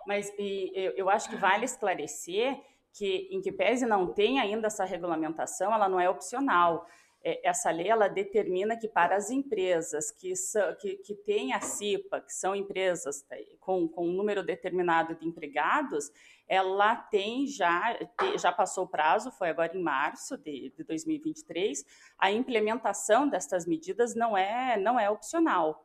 Mas 0.09 0.33
e, 0.39 0.73
eu, 0.75 0.93
eu 0.93 1.11
acho 1.11 1.29
que 1.29 1.37
vale 1.37 1.67
esclarecer 1.67 2.59
que, 2.95 3.29
em 3.31 3.43
que 3.43 3.53
pese 3.53 3.85
não 3.85 4.11
tem 4.11 4.41
ainda 4.41 4.69
essa 4.69 4.87
regulamentação, 4.87 5.71
ela 5.71 5.87
não 5.87 6.01
é 6.01 6.09
opcional. 6.09 6.87
É, 7.23 7.47
essa 7.47 7.71
lei 7.71 7.89
ela 7.89 8.09
determina 8.09 8.75
que 8.75 8.89
para 8.89 9.15
as 9.15 9.29
empresas 9.29 10.11
que, 10.11 10.33
que, 10.81 10.97
que 10.97 11.15
têm 11.15 11.53
a 11.53 11.61
CIPA, 11.61 12.23
que 12.23 12.33
são 12.33 12.57
empresas 12.57 13.21
tá, 13.21 13.37
com, 13.61 13.87
com 13.87 14.09
um 14.09 14.13
número 14.13 14.43
determinado 14.43 15.15
de 15.15 15.29
empregados, 15.29 16.11
ela 16.49 16.97
tem 16.97 17.47
já, 17.47 17.99
já 18.41 18.51
passou 18.51 18.85
o 18.85 18.89
prazo, 18.89 19.31
foi 19.33 19.51
agora 19.51 19.77
em 19.77 19.83
março 19.83 20.39
de, 20.39 20.73
de 20.75 20.85
2023, 20.85 21.85
a 22.19 22.33
implementação 22.33 23.29
destas 23.29 23.67
medidas 23.67 24.15
não 24.15 24.35
é, 24.35 24.79
não 24.79 24.99
é 24.99 25.11
opcional. 25.11 25.85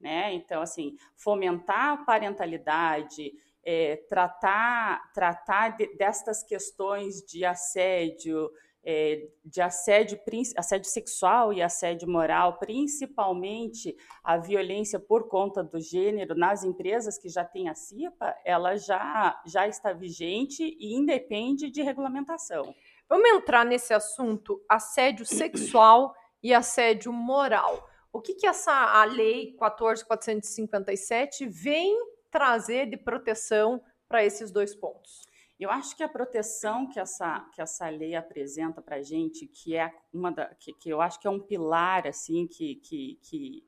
Né? 0.00 0.32
Então, 0.34 0.62
assim, 0.62 0.96
fomentar 1.16 1.88
a 1.88 1.96
parentalidade, 2.04 3.32
é, 3.64 3.96
tratar, 4.08 5.12
tratar 5.12 5.76
de, 5.76 5.96
destas 5.96 6.42
questões 6.42 7.22
de 7.22 7.44
assédio, 7.44 8.50
é, 8.84 9.28
de 9.44 9.60
assédio, 9.62 10.20
assédio 10.56 10.90
sexual 10.90 11.52
e 11.52 11.62
assédio 11.62 12.08
moral, 12.08 12.58
principalmente 12.58 13.96
a 14.22 14.36
violência 14.36 15.00
por 15.00 15.28
conta 15.28 15.62
do 15.64 15.80
gênero 15.80 16.34
nas 16.34 16.64
empresas 16.64 17.16
que 17.16 17.28
já 17.28 17.44
têm 17.44 17.68
a 17.68 17.74
CIPA, 17.74 18.36
ela 18.44 18.76
já, 18.76 19.40
já 19.46 19.66
está 19.66 19.92
vigente 19.92 20.76
e 20.78 20.94
independe 20.94 21.70
de 21.70 21.82
regulamentação. 21.82 22.74
Vamos 23.08 23.30
entrar 23.30 23.64
nesse 23.64 23.94
assunto 23.94 24.62
assédio 24.68 25.24
sexual 25.24 26.14
e 26.42 26.52
assédio 26.52 27.12
moral. 27.12 27.88
O 28.12 28.20
que, 28.20 28.34
que 28.34 28.46
essa 28.46 28.70
a 28.70 29.04
lei 29.04 29.56
14.457 29.58 31.48
vem 31.48 32.13
trazer 32.34 32.90
de 32.90 32.96
proteção 32.96 33.80
para 34.08 34.24
esses 34.24 34.50
dois 34.50 34.74
pontos? 34.74 35.22
Eu 35.58 35.70
acho 35.70 35.96
que 35.96 36.02
a 36.02 36.08
proteção 36.08 36.88
que 36.88 36.98
essa, 36.98 37.48
que 37.54 37.62
essa 37.62 37.88
lei 37.88 38.16
apresenta 38.16 38.82
para 38.82 38.96
a 38.96 39.02
gente, 39.02 39.46
que 39.46 39.76
é 39.76 39.94
uma 40.12 40.32
da, 40.32 40.52
que, 40.56 40.72
que, 40.72 40.90
eu 40.90 41.00
acho 41.00 41.20
que 41.20 41.28
é 41.28 41.30
um 41.30 41.38
pilar 41.38 42.08
assim 42.08 42.48
que, 42.48 42.74
que, 42.74 43.20
que, 43.22 43.64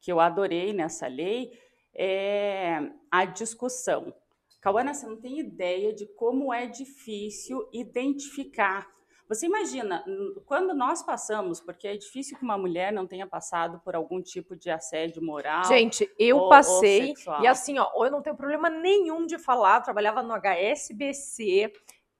que 0.00 0.12
eu 0.12 0.20
adorei 0.20 0.72
nessa 0.72 1.08
lei, 1.08 1.58
é 1.92 2.88
a 3.10 3.24
discussão. 3.24 4.14
Cauana, 4.60 4.94
você 4.94 5.06
não 5.06 5.20
tem 5.20 5.40
ideia 5.40 5.92
de 5.92 6.06
como 6.06 6.54
é 6.54 6.66
difícil 6.66 7.68
identificar 7.72 8.88
você 9.34 9.46
imagina, 9.46 10.04
quando 10.46 10.74
nós 10.74 11.02
passamos, 11.02 11.60
porque 11.60 11.88
é 11.88 11.96
difícil 11.96 12.36
que 12.36 12.44
uma 12.44 12.56
mulher 12.56 12.92
não 12.92 13.06
tenha 13.06 13.26
passado 13.26 13.80
por 13.84 13.94
algum 13.94 14.22
tipo 14.22 14.54
de 14.54 14.70
assédio 14.70 15.22
moral. 15.22 15.64
Gente, 15.64 16.08
eu 16.18 16.36
ou, 16.36 16.48
passei, 16.48 17.14
ou 17.26 17.40
e 17.40 17.46
assim, 17.46 17.78
ó, 17.78 17.90
eu 18.04 18.10
não 18.10 18.22
tenho 18.22 18.36
problema 18.36 18.70
nenhum 18.70 19.26
de 19.26 19.38
falar, 19.38 19.80
trabalhava 19.80 20.22
no 20.22 20.34
HSBC, 20.34 21.72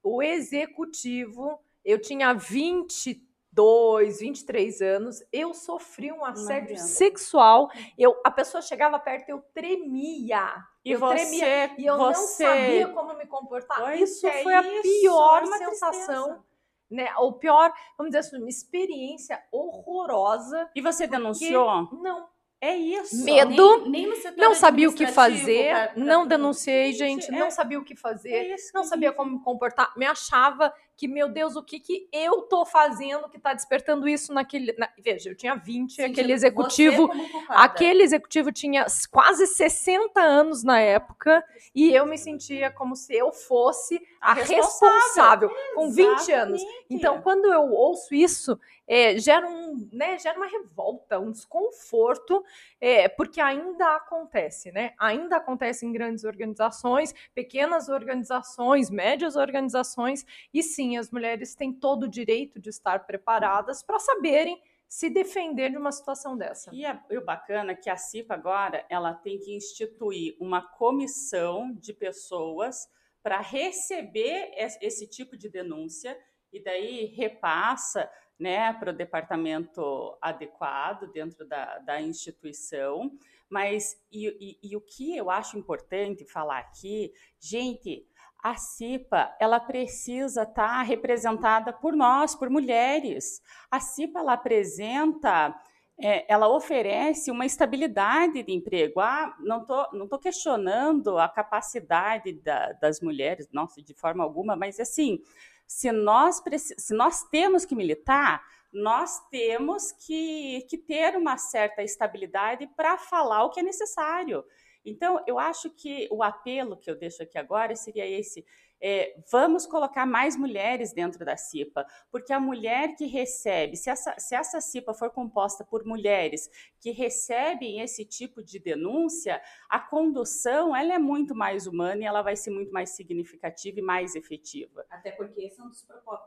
o 0.03 0.21
executivo, 0.21 1.59
eu 1.83 1.99
tinha 1.99 2.33
22, 2.33 4.19
23 4.19 4.81
anos, 4.81 5.23
eu 5.31 5.53
sofri 5.53 6.11
um 6.11 6.25
assédio 6.25 6.77
sexual, 6.77 7.69
eu, 7.97 8.19
a 8.25 8.31
pessoa 8.31 8.61
chegava 8.61 8.99
perto, 8.99 9.29
eu 9.29 9.43
tremia. 9.53 10.63
E 10.83 10.91
eu 10.91 10.99
você, 10.99 11.15
tremia, 11.15 11.75
e 11.77 11.85
eu 11.85 11.97
você... 11.97 12.43
não 12.43 12.53
sabia 12.53 12.87
como 12.89 13.17
me 13.17 13.25
comportar. 13.25 13.79
Pois 13.79 14.11
isso 14.11 14.27
é 14.27 14.43
foi 14.43 14.53
a 14.53 14.61
pior 14.61 15.43
é 15.43 15.57
sensação. 15.57 16.23
Tristeza 16.25 16.54
né? 16.89 17.13
O 17.17 17.33
pior, 17.33 17.73
vamos 17.97 18.11
dizer 18.11 18.19
assim, 18.19 18.37
uma 18.37 18.49
experiência 18.49 19.41
horrorosa. 19.51 20.69
E 20.75 20.81
você 20.81 21.07
denunciou? 21.07 21.89
Não. 22.01 22.27
É 22.61 22.75
isso. 22.75 23.23
Medo. 23.23 23.87
Nem, 23.87 24.07
nem 24.07 24.21
não 24.37 24.55
sabia 24.55 24.89
o 24.89 24.93
que 24.93 25.05
fazer. 25.05 25.69
Pra, 25.69 25.87
pra... 25.89 26.03
Não 26.03 26.25
denunciei, 26.25 26.93
gente. 26.93 27.27
É, 27.27 27.37
não 27.37 27.51
sabia 27.51 27.77
o 27.77 27.83
que 27.83 27.95
fazer. 27.95 28.53
É 28.53 28.55
não 28.73 28.83
sabia 28.83 29.11
como 29.11 29.37
me 29.37 29.43
comportar. 29.43 29.93
Me 29.95 30.05
achava 30.05 30.73
que, 30.97 31.07
meu 31.07 31.29
Deus, 31.29 31.55
o 31.55 31.63
que, 31.63 31.79
que 31.79 32.07
eu 32.11 32.43
tô 32.43 32.65
fazendo 32.65 33.29
que 33.29 33.37
tá 33.37 33.53
despertando 33.53 34.07
isso 34.07 34.33
naquele. 34.33 34.73
Na... 34.79 34.89
Veja, 34.97 35.29
eu 35.29 35.35
tinha 35.35 35.53
20, 35.53 35.93
Sim, 35.93 36.03
aquele 36.03 36.31
executivo. 36.31 37.07
Aquele 37.49 38.01
executivo 38.01 38.51
tinha 38.51 38.85
quase 39.11 39.45
60 39.45 40.19
anos 40.19 40.63
na 40.63 40.79
época. 40.79 41.43
E 41.73 41.93
eu 41.93 42.05
me 42.07 42.17
sentia 42.17 42.71
como 42.71 42.95
se 42.95 43.13
eu 43.13 43.31
fosse 43.31 44.01
a, 44.25 44.33
responsável, 44.33 45.49
responsável 45.49 45.51
com 45.75 45.91
20 45.91 46.31
anos. 46.31 46.61
Então, 46.89 47.21
quando 47.21 47.45
eu 47.45 47.71
ouço 47.71 48.13
isso, 48.13 48.59
é, 48.87 49.17
gera, 49.17 49.47
um, 49.47 49.87
né, 49.91 50.17
gera 50.17 50.37
uma 50.37 50.47
revolta, 50.47 51.19
um 51.19 51.31
desconforto, 51.31 52.43
é, 52.79 53.07
porque 53.07 53.39
ainda 53.39 53.95
acontece, 53.95 54.71
né? 54.71 54.93
Ainda 54.99 55.37
acontece 55.37 55.85
em 55.85 55.91
grandes 55.91 56.23
organizações, 56.23 57.13
pequenas 57.33 57.89
organizações, 57.89 58.89
médias 58.89 59.35
organizações, 59.35 60.25
e 60.53 60.63
sim, 60.63 60.97
as 60.97 61.11
mulheres 61.11 61.55
têm 61.55 61.71
todo 61.71 62.03
o 62.03 62.09
direito 62.09 62.59
de 62.59 62.69
estar 62.69 63.05
preparadas 63.05 63.83
para 63.83 63.99
saberem 63.99 64.61
se 64.87 65.09
defender 65.09 65.71
de 65.71 65.77
uma 65.77 65.91
situação 65.91 66.37
dessa. 66.37 66.73
E 66.73 66.85
é, 66.85 66.99
o 67.11 67.21
bacana 67.21 67.71
é 67.71 67.75
que 67.75 67.89
a 67.89 67.97
CIPA 67.97 68.33
agora 68.35 68.85
ela 68.89 69.13
tem 69.13 69.39
que 69.39 69.55
instituir 69.55 70.35
uma 70.39 70.61
comissão 70.61 71.71
de 71.73 71.93
pessoas 71.93 72.87
para 73.25 73.41
receber 73.41 74.51
esse 74.79 75.07
tipo 75.07 75.35
de 75.35 75.49
denúncia 75.49 76.15
e 76.53 76.63
daí 76.63 77.05
repassa 77.05 78.07
né, 78.39 78.71
para 78.73 78.91
o 78.91 78.95
departamento 78.95 80.15
adequado 80.21 81.11
dentro 81.11 81.43
da, 81.47 81.79
da 81.79 81.99
instituição. 81.99 83.11
Mas, 83.49 83.99
e, 84.11 84.27
e, 84.61 84.71
e 84.71 84.77
o 84.77 84.81
que 84.81 85.17
eu 85.17 85.31
acho 85.31 85.57
importante 85.57 86.23
falar 86.23 86.59
aqui, 86.59 87.11
gente, 87.39 88.07
a 88.43 88.57
CIPA 88.57 89.35
ela 89.39 89.59
precisa 89.59 90.43
estar 90.43 90.67
tá 90.67 90.81
representada 90.83 91.73
por 91.73 91.95
nós, 91.95 92.35
por 92.35 92.47
mulheres. 92.47 93.41
A 93.71 93.79
CIPA 93.79 94.19
ela 94.19 94.33
apresenta, 94.33 95.59
é, 95.97 96.31
ela 96.31 96.47
oferece 96.47 97.31
uma 97.31 97.45
estabilidade 97.45 98.43
de 98.43 98.51
emprego. 98.51 98.99
Ah, 98.99 99.35
não 99.39 99.61
estou 99.61 99.87
não 99.93 100.07
tô 100.07 100.19
questionando 100.19 101.17
a 101.17 101.29
capacidade 101.29 102.33
da, 102.33 102.73
das 102.73 102.99
mulheres, 102.99 103.47
nossa, 103.51 103.81
de 103.81 103.93
forma 103.93 104.23
alguma, 104.23 104.55
mas 104.55 104.79
assim, 104.79 105.19
se 105.65 105.91
nós, 105.91 106.41
se 106.77 106.93
nós 106.93 107.23
temos 107.23 107.65
que 107.65 107.75
militar, 107.75 108.43
nós 108.71 109.25
temos 109.29 109.93
que, 109.93 110.65
que 110.69 110.77
ter 110.77 111.15
uma 111.15 111.37
certa 111.37 111.81
estabilidade 111.81 112.67
para 112.75 112.97
falar 112.97 113.45
o 113.45 113.49
que 113.49 113.61
é 113.61 113.63
necessário. 113.63 114.43
Então, 114.85 115.23
eu 115.25 115.39
acho 115.39 115.69
que 115.71 116.07
o 116.11 116.21
apelo 116.21 116.77
que 116.77 116.91
eu 116.91 116.95
deixo 116.95 117.23
aqui 117.23 117.37
agora 117.37 117.75
seria 117.75 118.05
esse: 118.05 118.45
é, 118.87 119.19
vamos 119.31 119.65
colocar 119.65 120.05
mais 120.05 120.37
mulheres 120.37 120.93
dentro 120.93 121.25
da 121.25 121.35
CIPA, 121.35 121.87
porque 122.11 122.31
a 122.31 122.39
mulher 122.39 122.95
que 122.95 123.07
recebe, 123.07 123.75
se 123.75 123.89
essa, 123.89 124.13
se 124.19 124.35
essa 124.35 124.61
CIPA 124.61 124.93
for 124.93 125.09
composta 125.09 125.65
por 125.65 125.83
mulheres 125.83 126.47
que 126.79 126.91
recebem 126.91 127.79
esse 127.79 128.05
tipo 128.05 128.43
de 128.43 128.59
denúncia, 128.59 129.41
a 129.67 129.79
condução 129.79 130.75
ela 130.75 130.93
é 130.93 130.99
muito 130.99 131.33
mais 131.33 131.65
humana 131.65 132.03
e 132.03 132.05
ela 132.05 132.21
vai 132.21 132.35
ser 132.35 132.51
muito 132.51 132.71
mais 132.71 132.91
significativa 132.91 133.79
e 133.79 133.81
mais 133.81 134.13
efetiva. 134.13 134.85
Até 134.91 135.11
porque 135.13 135.49
são 135.49 135.67
dos 135.67 135.83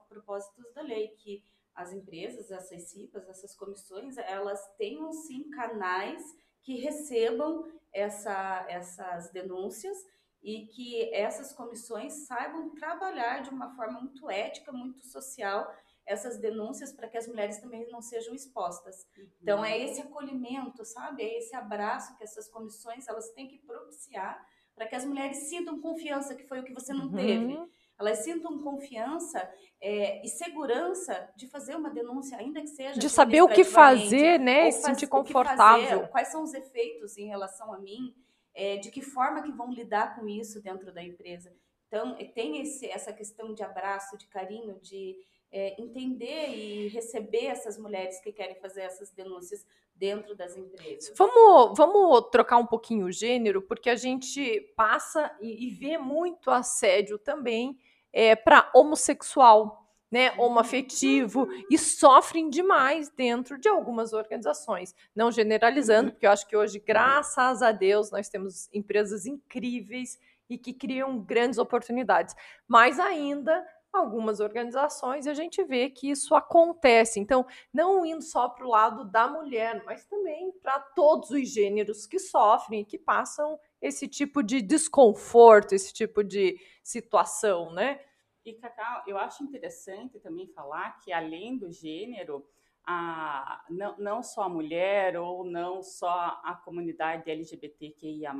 propósitos 0.08 0.74
da 0.74 0.82
lei 0.82 1.14
que 1.16 1.44
as 1.76 1.92
empresas, 1.92 2.50
essas 2.50 2.82
CIPAs, 2.88 3.28
essas 3.28 3.54
comissões, 3.54 4.18
elas 4.18 4.60
tenham 4.76 5.12
sim 5.12 5.48
canais 5.50 6.24
que 6.60 6.74
recebam 6.80 7.70
essa, 7.92 8.66
essas 8.68 9.30
denúncias 9.30 9.96
e 10.42 10.66
que 10.66 11.12
essas 11.14 11.52
comissões 11.52 12.26
saibam 12.26 12.70
trabalhar 12.74 13.42
de 13.42 13.50
uma 13.50 13.74
forma 13.74 14.00
muito 14.00 14.30
ética, 14.30 14.72
muito 14.72 15.04
social 15.06 15.70
essas 16.08 16.38
denúncias 16.38 16.90
para 16.90 17.06
que 17.06 17.18
as 17.18 17.28
mulheres 17.28 17.58
também 17.58 17.86
não 17.90 18.00
sejam 18.00 18.34
expostas. 18.34 19.06
Uhum. 19.16 19.26
Então 19.42 19.64
é 19.64 19.78
esse 19.78 20.00
acolhimento, 20.00 20.84
sabe? 20.84 21.22
É 21.22 21.38
esse 21.38 21.54
abraço 21.54 22.16
que 22.16 22.24
essas 22.24 22.48
comissões 22.48 23.06
elas 23.06 23.30
têm 23.32 23.46
que 23.46 23.58
propiciar 23.58 24.42
para 24.74 24.86
que 24.86 24.94
as 24.94 25.04
mulheres 25.04 25.36
sintam 25.48 25.80
confiança, 25.80 26.34
que 26.34 26.44
foi 26.44 26.60
o 26.60 26.64
que 26.64 26.72
você 26.72 26.94
não 26.94 27.06
uhum. 27.06 27.16
teve. 27.16 27.58
Elas 27.98 28.20
sintam 28.20 28.62
confiança 28.62 29.52
é, 29.80 30.24
e 30.24 30.28
segurança 30.28 31.30
de 31.36 31.48
fazer 31.48 31.74
uma 31.74 31.90
denúncia, 31.90 32.38
ainda 32.38 32.60
que 32.60 32.68
seja 32.68 32.98
de 32.98 33.10
saber 33.10 33.42
o 33.42 33.48
que 33.48 33.64
fazer, 33.64 34.38
né? 34.38 34.68
E 34.68 34.72
se 34.72 34.82
sentir 34.82 35.08
confortável. 35.08 35.98
Fazer, 36.00 36.08
quais 36.08 36.28
são 36.28 36.44
os 36.44 36.54
efeitos 36.54 37.18
em 37.18 37.26
relação 37.26 37.72
a 37.72 37.78
mim? 37.78 38.14
É, 38.58 38.76
de 38.76 38.90
que 38.90 39.00
forma 39.00 39.40
que 39.40 39.52
vão 39.52 39.72
lidar 39.72 40.16
com 40.16 40.28
isso 40.28 40.60
dentro 40.60 40.92
da 40.92 41.00
empresa. 41.00 41.54
Então, 41.86 42.16
tem 42.34 42.60
esse, 42.60 42.86
essa 42.90 43.12
questão 43.12 43.54
de 43.54 43.62
abraço, 43.62 44.18
de 44.18 44.26
carinho, 44.26 44.80
de 44.80 45.16
é, 45.50 45.80
entender 45.80 46.48
e 46.48 46.88
receber 46.88 47.46
essas 47.46 47.78
mulheres 47.78 48.20
que 48.20 48.32
querem 48.32 48.56
fazer 48.56 48.80
essas 48.80 49.12
denúncias 49.12 49.64
dentro 49.94 50.34
das 50.34 50.56
empresas. 50.56 51.14
Vamos, 51.16 51.78
vamos 51.78 52.28
trocar 52.30 52.58
um 52.58 52.66
pouquinho 52.66 53.06
o 53.06 53.12
gênero, 53.12 53.62
porque 53.62 53.88
a 53.88 53.96
gente 53.96 54.60
passa 54.76 55.34
e, 55.40 55.68
e 55.68 55.70
vê 55.70 55.96
muito 55.96 56.50
assédio 56.50 57.16
também 57.16 57.78
é, 58.12 58.34
para 58.34 58.70
homossexual. 58.74 59.87
Né, 60.10 60.32
homoafetivo 60.38 61.46
e 61.70 61.76
sofrem 61.76 62.48
demais 62.48 63.10
dentro 63.10 63.58
de 63.58 63.68
algumas 63.68 64.14
organizações. 64.14 64.94
Não 65.14 65.30
generalizando, 65.30 66.12
porque 66.12 66.26
eu 66.26 66.30
acho 66.30 66.48
que 66.48 66.56
hoje, 66.56 66.78
graças 66.78 67.60
a 67.60 67.72
Deus, 67.72 68.10
nós 68.10 68.26
temos 68.30 68.70
empresas 68.72 69.26
incríveis 69.26 70.18
e 70.48 70.56
que 70.56 70.72
criam 70.72 71.18
grandes 71.20 71.58
oportunidades. 71.58 72.34
Mas 72.66 72.98
ainda 72.98 73.62
algumas 73.92 74.40
organizações 74.40 75.26
a 75.26 75.34
gente 75.34 75.62
vê 75.64 75.90
que 75.90 76.10
isso 76.10 76.34
acontece. 76.34 77.18
Então, 77.20 77.46
não 77.72 78.04
indo 78.04 78.22
só 78.22 78.48
para 78.48 78.66
o 78.66 78.70
lado 78.70 79.04
da 79.04 79.28
mulher, 79.28 79.82
mas 79.84 80.04
também 80.04 80.52
para 80.62 80.78
todos 80.78 81.30
os 81.30 81.48
gêneros 81.48 82.06
que 82.06 82.18
sofrem 82.18 82.80
e 82.80 82.84
que 82.84 82.98
passam 82.98 83.58
esse 83.80 84.08
tipo 84.08 84.42
de 84.42 84.60
desconforto, 84.60 85.74
esse 85.74 85.92
tipo 85.92 86.22
de 86.22 86.58
situação, 86.82 87.72
né? 87.72 88.00
E, 88.44 88.54
Cacau, 88.54 89.02
eu 89.06 89.18
acho 89.18 89.42
interessante 89.42 90.18
também 90.20 90.46
falar 90.48 90.98
que, 91.00 91.12
além 91.12 91.56
do 91.56 91.70
gênero, 91.70 92.46
a, 92.86 93.64
não, 93.68 93.98
não 93.98 94.22
só 94.22 94.44
a 94.44 94.48
mulher 94.48 95.18
ou 95.18 95.44
não 95.44 95.82
só 95.82 96.40
a 96.42 96.54
comunidade 96.54 97.30
LGBTQIA, 97.30 98.32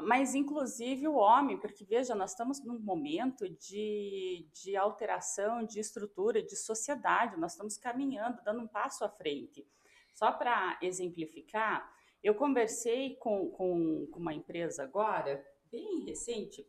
mas 0.00 0.34
inclusive 0.34 1.06
o 1.06 1.14
homem, 1.14 1.58
porque 1.58 1.84
veja, 1.84 2.14
nós 2.14 2.30
estamos 2.30 2.64
num 2.64 2.78
momento 2.78 3.48
de, 3.48 4.48
de 4.52 4.76
alteração 4.76 5.64
de 5.64 5.78
estrutura, 5.78 6.42
de 6.42 6.56
sociedade, 6.56 7.38
nós 7.38 7.52
estamos 7.52 7.76
caminhando, 7.76 8.42
dando 8.42 8.62
um 8.62 8.66
passo 8.66 9.04
à 9.04 9.08
frente. 9.08 9.66
Só 10.14 10.32
para 10.32 10.78
exemplificar, 10.82 11.90
eu 12.22 12.34
conversei 12.34 13.16
com, 13.16 13.50
com, 13.50 14.06
com 14.06 14.18
uma 14.18 14.34
empresa 14.34 14.82
agora, 14.82 15.44
bem 15.70 16.04
recente, 16.04 16.66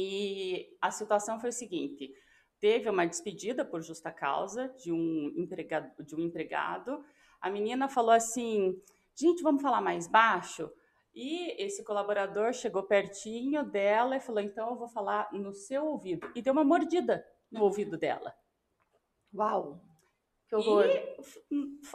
e 0.00 0.78
a 0.80 0.92
situação 0.92 1.40
foi 1.40 1.48
a 1.48 1.52
seguinte: 1.52 2.14
teve 2.60 2.88
uma 2.88 3.04
despedida 3.04 3.64
por 3.64 3.82
justa 3.82 4.12
causa 4.12 4.68
de 4.78 4.92
um 4.92 5.32
empregado, 5.36 6.04
de 6.04 6.14
um 6.14 6.20
empregado. 6.20 7.04
A 7.40 7.50
menina 7.50 7.88
falou 7.88 8.12
assim: 8.12 8.80
gente, 9.12 9.42
vamos 9.42 9.60
falar 9.60 9.80
mais 9.80 10.06
baixo? 10.06 10.70
E 11.12 11.60
esse 11.60 11.82
colaborador 11.82 12.52
chegou 12.52 12.84
pertinho 12.84 13.64
dela 13.64 14.16
e 14.16 14.20
falou: 14.20 14.40
Então 14.40 14.70
eu 14.70 14.76
vou 14.76 14.86
falar 14.86 15.28
no 15.32 15.52
seu 15.52 15.86
ouvido. 15.86 16.30
E 16.32 16.40
deu 16.40 16.52
uma 16.52 16.62
mordida 16.62 17.26
no 17.50 17.64
ouvido 17.64 17.98
dela. 17.98 18.32
Uau! 19.34 19.87
Que 20.48 20.56
horror. 20.56 20.86
E 20.86 21.16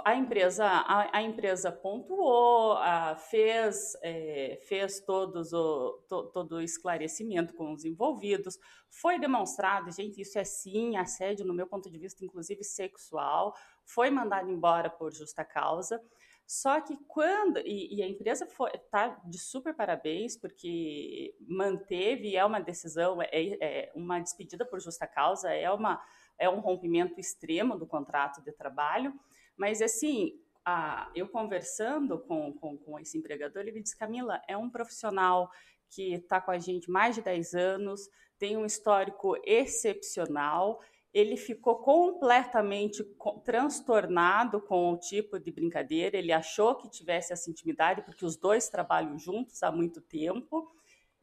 a 0.05 0.15
empresa, 0.15 0.63
a, 0.65 1.17
a 1.17 1.21
empresa 1.23 1.71
pontuou, 1.71 2.73
a, 2.73 3.15
fez, 3.15 3.97
é, 4.03 4.59
fez 4.67 4.99
todos 4.99 5.51
o, 5.53 6.03
to, 6.07 6.31
todo 6.31 6.55
o 6.57 6.61
esclarecimento 6.61 7.55
com 7.55 7.73
os 7.73 7.83
envolvidos. 7.83 8.59
Foi 8.91 9.19
demonstrado, 9.19 9.91
gente, 9.91 10.21
isso 10.21 10.37
é 10.37 10.43
sim 10.43 10.95
assédio, 10.97 11.45
no 11.45 11.53
meu 11.53 11.65
ponto 11.65 11.89
de 11.89 11.97
vista, 11.97 12.23
inclusive 12.23 12.63
sexual. 12.63 13.55
Foi 13.85 14.11
mandado 14.11 14.49
embora 14.51 14.87
por 14.87 15.11
justa 15.11 15.43
causa. 15.43 15.99
Só 16.45 16.79
que 16.81 16.95
quando. 17.07 17.57
E, 17.59 17.95
e 17.95 18.03
a 18.03 18.07
empresa 18.07 18.47
está 18.75 19.19
de 19.25 19.39
super 19.39 19.73
parabéns, 19.73 20.37
porque 20.37 21.35
manteve, 21.47 22.35
é 22.35 22.45
uma 22.45 22.59
decisão, 22.59 23.19
é, 23.19 23.29
é 23.31 23.91
uma 23.95 24.19
despedida 24.19 24.63
por 24.63 24.79
justa 24.79 25.07
causa, 25.07 25.49
é, 25.51 25.71
uma, 25.71 25.99
é 26.43 26.49
um 26.49 26.59
rompimento 26.59 27.19
extremo 27.19 27.77
do 27.77 27.85
contrato 27.85 28.41
de 28.41 28.51
trabalho. 28.51 29.13
Mas, 29.55 29.81
assim, 29.81 30.39
a, 30.65 31.09
eu 31.15 31.27
conversando 31.27 32.19
com, 32.19 32.53
com, 32.53 32.77
com 32.77 32.99
esse 32.99 33.17
empregador, 33.17 33.61
ele 33.61 33.71
me 33.71 33.81
disse: 33.81 33.97
Camila, 33.97 34.41
é 34.47 34.57
um 34.57 34.69
profissional 34.69 35.49
que 35.89 36.13
está 36.13 36.41
com 36.41 36.51
a 36.51 36.59
gente 36.59 36.89
mais 36.89 37.15
de 37.15 37.21
10 37.21 37.53
anos, 37.53 38.09
tem 38.37 38.57
um 38.57 38.65
histórico 38.65 39.35
excepcional 39.45 40.79
ele 41.13 41.37
ficou 41.37 41.75
completamente 41.75 43.03
transtornado 43.45 44.59
com 44.59 44.93
o 44.93 44.97
tipo 44.97 45.39
de 45.39 45.51
brincadeira. 45.51 46.17
Ele 46.17 46.31
achou 46.31 46.75
que 46.75 46.89
tivesse 46.89 47.31
essa 47.31 47.51
intimidade, 47.51 48.01
porque 48.01 48.25
os 48.25 48.35
dois 48.35 48.67
trabalham 48.67 49.17
juntos 49.19 49.61
há 49.61 49.71
muito 49.71 50.01
tempo. 50.01 50.71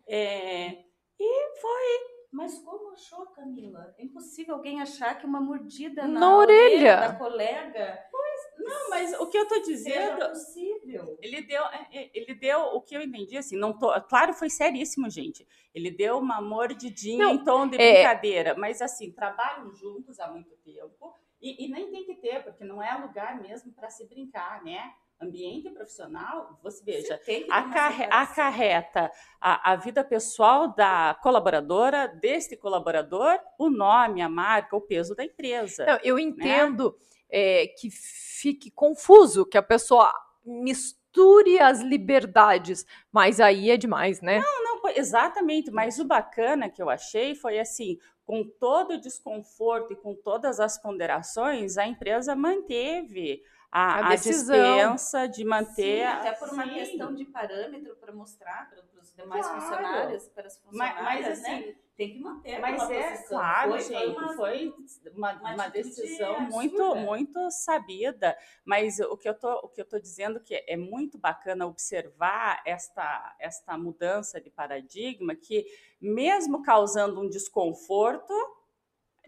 É, 0.07 0.85
e 1.18 1.61
foi. 1.61 2.20
Mas 2.31 2.59
como 2.61 2.93
achou, 2.93 3.27
Camila? 3.27 3.95
É 3.99 4.05
impossível 4.05 4.55
alguém 4.55 4.81
achar 4.81 5.19
que 5.19 5.27
uma 5.27 5.40
mordida 5.40 6.07
na, 6.07 6.21
na 6.21 6.37
orelha 6.37 6.97
da 6.97 7.14
colega 7.16 8.11
não, 8.59 8.90
mas 8.90 9.12
o 9.19 9.27
que 9.27 9.37
eu 9.37 9.49
tô 9.49 9.61
dizendo. 9.61 10.23
É 10.23 10.29
possível. 10.29 11.19
Ele 11.21 11.43
deu, 11.43 11.62
é, 11.64 11.88
é, 11.93 12.11
ele 12.14 12.35
deu 12.35 12.61
o 12.61 12.81
que 12.81 12.95
eu 12.95 13.01
entendi, 13.01 13.37
assim, 13.37 13.57
não 13.57 13.77
tô. 13.77 13.88
Claro, 14.03 14.33
foi 14.33 14.51
seríssimo, 14.51 15.09
gente. 15.09 15.47
Ele 15.75 15.90
deu 15.90 16.19
uma 16.19 16.40
mordidinha 16.40 17.27
não, 17.27 17.35
em 17.35 17.45
tom 17.45 17.66
de 17.66 17.81
é... 17.81 17.93
brincadeira, 17.93 18.55
mas 18.55 18.83
assim, 18.83 19.11
trabalham 19.11 19.73
juntos 19.75 20.21
há 20.21 20.31
muito 20.31 20.55
tempo. 20.59 21.14
E, 21.40 21.64
e 21.64 21.69
nem 21.69 21.90
tem 21.90 22.05
que 22.05 22.14
ter, 22.16 22.45
porque 22.45 22.64
não 22.64 22.83
é 22.83 22.95
lugar 22.95 23.40
mesmo 23.40 23.73
para 23.73 23.88
se 23.88 24.07
brincar, 24.07 24.62
né? 24.62 24.93
Ambiente 25.21 25.71
profissional, 25.71 26.59
você 26.63 26.83
veja, 26.85 27.21
você 27.23 27.47
acarre, 27.51 28.05
acarreta 28.11 29.13
a, 29.41 29.73
a, 29.73 29.77
vida 29.77 30.03
pessoal 30.03 30.75
da 30.75 31.19
colaboradora, 31.23 32.09
deste 32.09 32.57
colaborador, 32.57 33.39
o 33.59 33.69
nome, 33.69 34.23
a 34.23 34.29
marca, 34.29 34.77
o 34.77 34.81
peso 34.81 35.15
da 35.15 35.25
empresa. 35.25 35.85
Não, 35.85 35.99
eu 36.03 36.17
né? 36.17 36.23
entendo. 36.23 36.97
Né? 36.99 37.11
é, 37.31 37.69
que 37.69 37.89
fique 37.91 38.71
confuso, 38.71 39.47
que 39.47 39.57
a 39.57 39.63
pessoa 39.63 40.13
misture 40.45 41.61
as 41.61 41.81
liberdades, 41.81 42.85
mas 43.13 43.41
aí 43.41 43.71
é 43.71 43.77
demais, 43.77 44.21
né? 44.21 44.41
Não, 44.41 44.65
não, 44.65 44.91
exatamente. 44.91 45.71
Mas 45.71 45.99
o 45.99 46.05
bacana 46.05 46.69
que 46.69 46.83
eu 46.83 46.91
achei 46.91 47.35
foi 47.35 47.59
assim, 47.59 47.99
com 48.25 48.45
todo 48.45 48.95
o 48.95 49.01
desconforto 49.01 49.93
e 49.93 49.97
com 49.97 50.15
todas 50.15 50.59
as 50.59 50.81
ponderações, 50.81 51.79
a 51.79 51.87
empresa 51.87 52.35
manteve 52.35 53.43
a, 53.71 54.01
a, 54.01 54.13
a 54.13 54.17
dispensa 54.17 55.29
de 55.29 55.45
manter. 55.45 56.01
Sim, 56.01 56.03
até 56.03 56.33
por 56.33 56.49
uma 56.49 56.65
sim. 56.65 56.75
questão 56.75 57.15
de 57.15 57.25
parâmetro 57.25 57.97
para 57.97 58.13
mostrar 58.13 58.69
para 58.69 58.83
os 59.01 59.15
demais 59.15 59.47
claro. 59.47 59.61
funcionários, 59.61 60.29
para 60.29 60.47
as 60.47 60.59
funcionárias, 60.59 61.05
mas, 61.05 61.29
mas 61.29 61.39
assim, 61.41 61.67
né? 61.67 61.75
tem 61.97 62.15
que 62.15 62.19
manter 62.19 62.59
Mas 62.61 62.91
é 62.91 63.11
posição. 63.11 63.29
claro, 63.29 63.71
foi, 63.73 63.81
gente, 63.81 64.19
uma, 64.19 64.35
foi 64.35 64.75
uma, 65.15 65.33
uma, 65.35 65.55
uma 65.55 65.69
decisão 65.69 66.41
muito 66.51 66.95
muito 66.97 67.51
sabida. 67.51 68.37
Mas 68.65 68.99
o 68.99 69.17
que 69.17 69.29
eu 69.29 69.35
tô 69.35 69.53
o 69.63 69.69
que 69.69 69.81
eu 69.81 69.85
tô 69.85 69.99
dizendo 69.99 70.41
que 70.41 70.65
é 70.67 70.77
muito 70.77 71.19
bacana 71.19 71.67
observar 71.67 72.63
esta 72.65 73.37
esta 73.39 73.77
mudança 73.77 74.41
de 74.41 74.51
paradigma 74.51 75.35
que 75.35 75.65
mesmo 76.01 76.63
causando 76.63 77.21
um 77.21 77.29
desconforto 77.29 78.33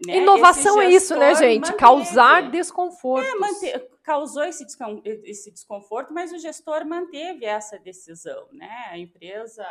né? 0.05 0.17
Inovação 0.17 0.81
é 0.81 0.89
isso, 0.89 1.15
né, 1.15 1.35
gente? 1.35 1.61
Manteve. 1.61 1.77
Causar 1.77 2.51
desconforto. 2.51 3.25
É, 3.25 3.35
mante... 3.35 3.89
causou 4.03 4.43
esse, 4.43 4.65
esse 5.23 5.51
desconforto, 5.51 6.13
mas 6.13 6.31
o 6.33 6.37
gestor 6.37 6.85
manteve 6.85 7.45
essa 7.45 7.77
decisão, 7.77 8.47
né? 8.51 8.87
A 8.89 8.97
empresa 8.97 9.65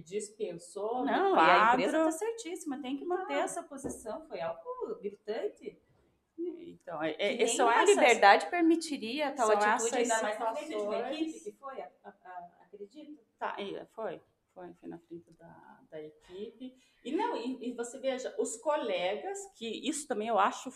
dispensou 0.00 1.04
Não, 1.04 1.34
quadro. 1.34 1.80
e 1.80 1.84
a 1.84 1.88
empresa 1.88 2.08
está 2.08 2.10
certíssima, 2.12 2.80
tem 2.80 2.96
que 2.96 3.04
manter 3.04 3.34
ah. 3.34 3.40
essa 3.40 3.62
posição, 3.62 4.26
foi 4.26 4.40
algo 4.40 4.98
gritante. 5.00 5.78
Então, 6.38 7.00
é, 7.02 7.14
é, 7.18 7.46
são 7.46 7.70
essas, 7.70 7.94
liberdade 7.94 8.46
permitiria 8.46 9.32
tal 9.32 9.50
atitude, 9.50 9.96
ainda 9.96 10.22
mais 10.22 10.38
na 10.38 10.54
frente 10.54 10.68
de 10.68 10.74
uma 10.76 11.12
equipe, 11.12 11.40
que 11.40 11.52
foi, 11.52 11.80
a, 11.80 11.88
a, 12.04 12.08
a, 12.08 12.64
acredito? 12.64 13.20
Tá, 13.38 13.54
foi, 13.94 14.20
foi, 14.54 14.72
foi 14.74 14.88
na 14.88 14.98
frente 14.98 15.30
da, 15.34 15.81
da 15.92 16.02
equipe. 16.02 16.74
E 17.04 17.12
não, 17.12 17.36
e, 17.36 17.68
e 17.68 17.72
você 17.72 17.98
veja, 17.98 18.34
os 18.38 18.56
colegas, 18.56 19.38
que 19.56 19.88
isso 19.88 20.08
também 20.08 20.28
eu 20.28 20.38
acho 20.38 20.72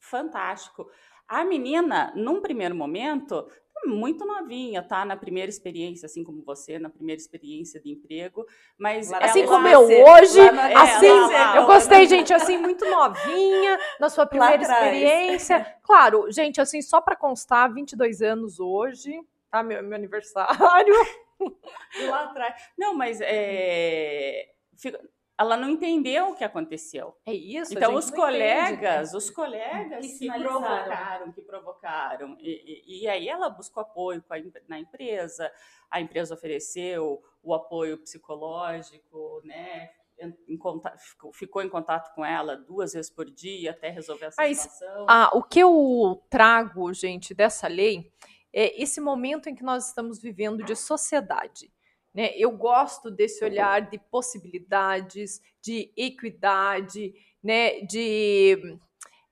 fantástico. 0.00 0.90
A 1.28 1.44
menina, 1.44 2.12
num 2.16 2.40
primeiro 2.40 2.74
momento, 2.74 3.46
muito 3.84 4.24
novinha, 4.24 4.82
tá? 4.82 5.04
Na 5.04 5.16
primeira 5.16 5.50
experiência, 5.50 6.06
assim 6.06 6.24
como 6.24 6.42
você, 6.42 6.78
na 6.78 6.88
primeira 6.88 7.20
experiência 7.20 7.80
de 7.80 7.90
emprego, 7.90 8.46
mas 8.78 9.12
assim 9.12 9.44
como 9.44 9.68
eu 9.68 9.82
hoje, 9.82 10.40
é, 10.40 10.74
assim, 10.76 11.56
eu 11.56 11.66
gostei, 11.66 12.06
gente, 12.06 12.32
assim 12.32 12.56
muito 12.56 12.88
novinha, 12.88 13.78
na 14.00 14.08
sua 14.08 14.24
primeira 14.24 14.62
experiência. 14.62 15.74
Claro, 15.82 16.30
gente, 16.30 16.60
assim 16.60 16.80
só 16.80 17.00
para 17.00 17.16
constar, 17.16 17.72
22 17.72 18.22
anos 18.22 18.58
hoje, 18.58 19.20
tá? 19.50 19.62
Meu, 19.62 19.82
meu 19.82 19.96
aniversário. 19.96 20.94
Lá 22.10 22.24
atrás. 22.24 22.70
Não, 22.76 22.94
mas 22.94 23.20
é 23.22 24.52
ela 25.38 25.56
não 25.56 25.68
entendeu 25.68 26.30
o 26.30 26.34
que 26.34 26.44
aconteceu. 26.44 27.14
É 27.26 27.32
isso. 27.32 27.74
Então 27.74 27.94
os 27.94 28.10
colegas, 28.10 29.10
entende. 29.10 29.16
os 29.16 29.30
colegas 29.30 30.18
que, 30.18 30.26
provocaram, 30.26 31.32
que 31.32 31.42
provocaram, 31.42 32.36
e, 32.40 32.82
e, 32.86 33.02
e, 33.02 33.08
aí 33.08 33.28
ela 33.28 33.50
buscou 33.50 33.82
apoio 33.82 34.24
a, 34.30 34.36
na 34.66 34.80
empresa. 34.80 35.52
A 35.90 36.00
empresa 36.00 36.34
ofereceu 36.34 37.22
o 37.42 37.54
apoio 37.54 37.98
psicológico, 37.98 39.42
né? 39.44 39.90
em 40.48 40.56
contato, 40.56 40.98
ficou 41.34 41.60
em 41.60 41.68
contato 41.68 42.14
com 42.14 42.24
ela 42.24 42.56
duas 42.56 42.94
vezes 42.94 43.10
por 43.10 43.30
dia 43.30 43.72
até 43.72 43.90
resolver 43.90 44.24
essa 44.24 44.40
Mas, 44.40 44.60
situação. 44.60 45.06
Ah, 45.06 45.30
o 45.34 45.42
que 45.42 45.60
eu 45.60 46.22
trago, 46.30 46.90
gente, 46.94 47.34
dessa 47.34 47.68
lei 47.68 48.10
é 48.58 48.82
esse 48.82 49.02
momento 49.02 49.50
em 49.50 49.54
que 49.54 49.62
nós 49.62 49.88
estamos 49.88 50.18
vivendo 50.18 50.64
de 50.64 50.74
sociedade. 50.74 51.70
Né? 52.14 52.30
Eu 52.34 52.52
gosto 52.52 53.10
desse 53.10 53.44
olhar 53.44 53.82
de 53.90 53.98
possibilidades, 53.98 55.42
de 55.60 55.92
equidade, 55.94 57.12
né? 57.44 57.82
de 57.82 58.78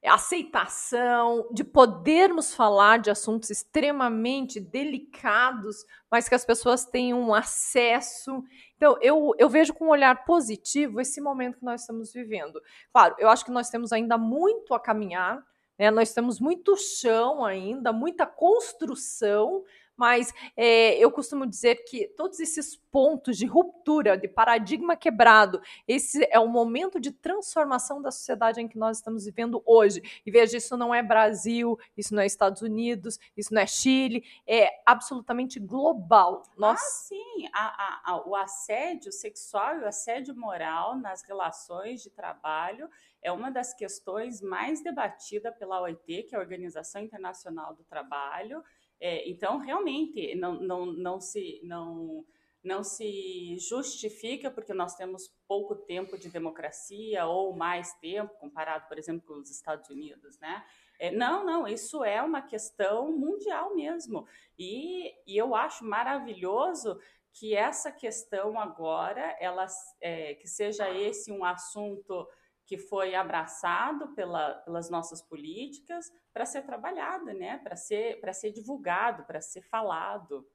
aceitação, 0.04 1.48
de 1.50 1.64
podermos 1.64 2.54
falar 2.54 2.98
de 2.98 3.10
assuntos 3.10 3.48
extremamente 3.48 4.60
delicados, 4.60 5.86
mas 6.10 6.28
que 6.28 6.34
as 6.34 6.44
pessoas 6.44 6.84
tenham 6.84 7.32
acesso. 7.32 8.44
Então, 8.76 8.98
eu, 9.00 9.32
eu 9.38 9.48
vejo 9.48 9.72
com 9.72 9.86
um 9.86 9.90
olhar 9.90 10.26
positivo 10.26 11.00
esse 11.00 11.22
momento 11.22 11.58
que 11.58 11.64
nós 11.64 11.80
estamos 11.80 12.12
vivendo. 12.12 12.60
Claro, 12.92 13.16
eu 13.18 13.30
acho 13.30 13.42
que 13.42 13.50
nós 13.50 13.70
temos 13.70 13.90
ainda 13.90 14.18
muito 14.18 14.74
a 14.74 14.78
caminhar, 14.78 15.42
né? 15.78 15.90
nós 15.90 16.12
temos 16.12 16.40
muito 16.40 16.76
chão 16.76 17.44
ainda, 17.44 17.92
muita 17.92 18.26
construção, 18.26 19.62
mas 19.96 20.32
é, 20.56 20.96
eu 20.98 21.10
costumo 21.10 21.46
dizer 21.46 21.84
que 21.84 22.08
todos 22.16 22.40
esses 22.40 22.76
pontos 22.76 23.36
de 23.36 23.46
ruptura, 23.46 24.16
de 24.16 24.28
paradigma 24.28 24.96
quebrado, 24.96 25.60
esse 25.86 26.26
é 26.30 26.38
o 26.38 26.48
momento 26.48 27.00
de 27.00 27.10
transformação 27.10 28.00
da 28.00 28.10
sociedade 28.10 28.60
em 28.60 28.68
que 28.68 28.78
nós 28.78 28.98
estamos 28.98 29.24
vivendo 29.24 29.62
hoje. 29.66 30.02
E 30.24 30.30
veja, 30.30 30.56
isso 30.56 30.76
não 30.76 30.94
é 30.94 31.02
Brasil, 31.02 31.78
isso 31.96 32.14
não 32.14 32.22
é 32.22 32.26
Estados 32.26 32.62
Unidos, 32.62 33.18
isso 33.36 33.52
não 33.52 33.62
é 33.62 33.66
Chile, 33.66 34.24
é 34.46 34.68
absolutamente 34.86 35.58
global. 35.58 36.42
Nós... 36.56 36.80
Ah, 36.80 36.84
sim, 36.84 37.48
a, 37.52 37.66
a, 37.66 38.12
a, 38.12 38.28
o 38.28 38.36
assédio 38.36 39.12
sexual 39.12 39.76
e 39.76 39.80
o 39.80 39.86
assédio 39.86 40.34
moral 40.36 40.96
nas 40.96 41.22
relações 41.22 42.02
de 42.02 42.10
trabalho 42.10 42.88
é 43.24 43.32
uma 43.32 43.50
das 43.50 43.72
questões 43.72 44.42
mais 44.42 44.82
debatidas 44.82 45.56
pela 45.56 45.80
OIT, 45.80 46.24
que 46.24 46.34
é 46.34 46.38
a 46.38 46.40
Organização 46.40 47.00
Internacional 47.00 47.74
do 47.74 47.82
Trabalho. 47.84 48.62
É, 49.00 49.28
então, 49.28 49.58
realmente, 49.58 50.34
não, 50.34 50.54
não, 50.60 50.86
não, 50.86 51.20
se, 51.20 51.60
não, 51.64 52.24
não 52.62 52.82
se 52.82 53.58
justifica 53.58 54.50
porque 54.50 54.72
nós 54.72 54.94
temos 54.94 55.28
pouco 55.46 55.74
tempo 55.74 56.16
de 56.16 56.28
democracia 56.30 57.26
ou 57.26 57.54
mais 57.54 57.92
tempo, 57.94 58.34
comparado, 58.38 58.88
por 58.88 58.98
exemplo, 58.98 59.26
com 59.26 59.40
os 59.40 59.50
Estados 59.50 59.90
Unidos, 59.90 60.38
né? 60.38 60.64
É, 60.98 61.10
não, 61.10 61.44
não, 61.44 61.66
isso 61.66 62.04
é 62.04 62.22
uma 62.22 62.40
questão 62.40 63.10
mundial 63.12 63.74
mesmo. 63.74 64.26
E, 64.58 65.12
e 65.26 65.36
eu 65.36 65.54
acho 65.54 65.84
maravilhoso 65.84 66.98
que 67.32 67.54
essa 67.54 67.90
questão 67.90 68.58
agora, 68.58 69.36
ela, 69.40 69.66
é, 70.00 70.34
que 70.34 70.46
seja 70.46 70.88
esse 70.90 71.32
um 71.32 71.44
assunto 71.44 72.28
que 72.66 72.78
foi 72.78 73.14
abraçado 73.14 74.14
pela, 74.14 74.54
pelas 74.54 74.90
nossas 74.90 75.20
políticas 75.20 76.10
para 76.32 76.46
ser 76.46 76.62
trabalhado, 76.62 77.26
né? 77.26 77.58
para 77.58 77.76
ser, 77.76 78.20
ser 78.32 78.52
divulgado, 78.52 79.24
para 79.24 79.40
ser 79.40 79.62
falado. 79.62 80.46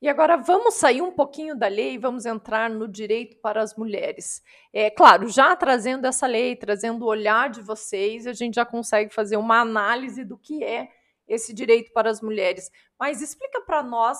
E 0.00 0.08
agora 0.08 0.36
vamos 0.36 0.74
sair 0.74 1.02
um 1.02 1.12
pouquinho 1.12 1.56
da 1.56 1.68
lei 1.68 1.94
e 1.94 1.98
vamos 1.98 2.24
entrar 2.24 2.70
no 2.70 2.86
direito 2.86 3.36
para 3.40 3.62
as 3.62 3.74
mulheres. 3.76 4.42
É 4.72 4.90
claro, 4.90 5.28
já 5.28 5.54
trazendo 5.56 6.06
essa 6.06 6.26
lei, 6.26 6.56
trazendo 6.56 7.04
o 7.04 7.08
olhar 7.08 7.50
de 7.50 7.60
vocês, 7.60 8.26
a 8.26 8.32
gente 8.32 8.54
já 8.54 8.64
consegue 8.64 9.12
fazer 9.12 9.36
uma 9.36 9.60
análise 9.60 10.24
do 10.24 10.38
que 10.38 10.62
é 10.62 10.88
esse 11.26 11.52
direito 11.52 11.92
para 11.92 12.10
as 12.10 12.20
mulheres. 12.22 12.70
Mas 12.98 13.20
explica 13.20 13.60
para 13.62 13.82
nós 13.82 14.18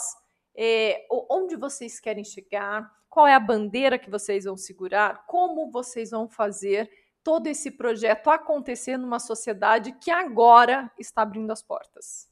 é, 0.56 1.06
onde 1.30 1.56
vocês 1.56 2.00
querem 2.00 2.24
chegar, 2.24 2.90
qual 3.08 3.26
é 3.26 3.34
a 3.34 3.40
bandeira 3.40 3.98
que 3.98 4.10
vocês 4.10 4.44
vão 4.44 4.56
segurar, 4.56 5.24
como 5.26 5.70
vocês 5.70 6.10
vão 6.10 6.28
fazer 6.28 6.90
todo 7.28 7.46
esse 7.46 7.70
projeto 7.70 8.30
acontecer 8.30 8.96
numa 8.96 9.18
sociedade 9.18 9.92
que 9.98 10.10
agora 10.10 10.90
está 10.98 11.20
abrindo 11.20 11.50
as 11.50 11.62
portas. 11.62 12.26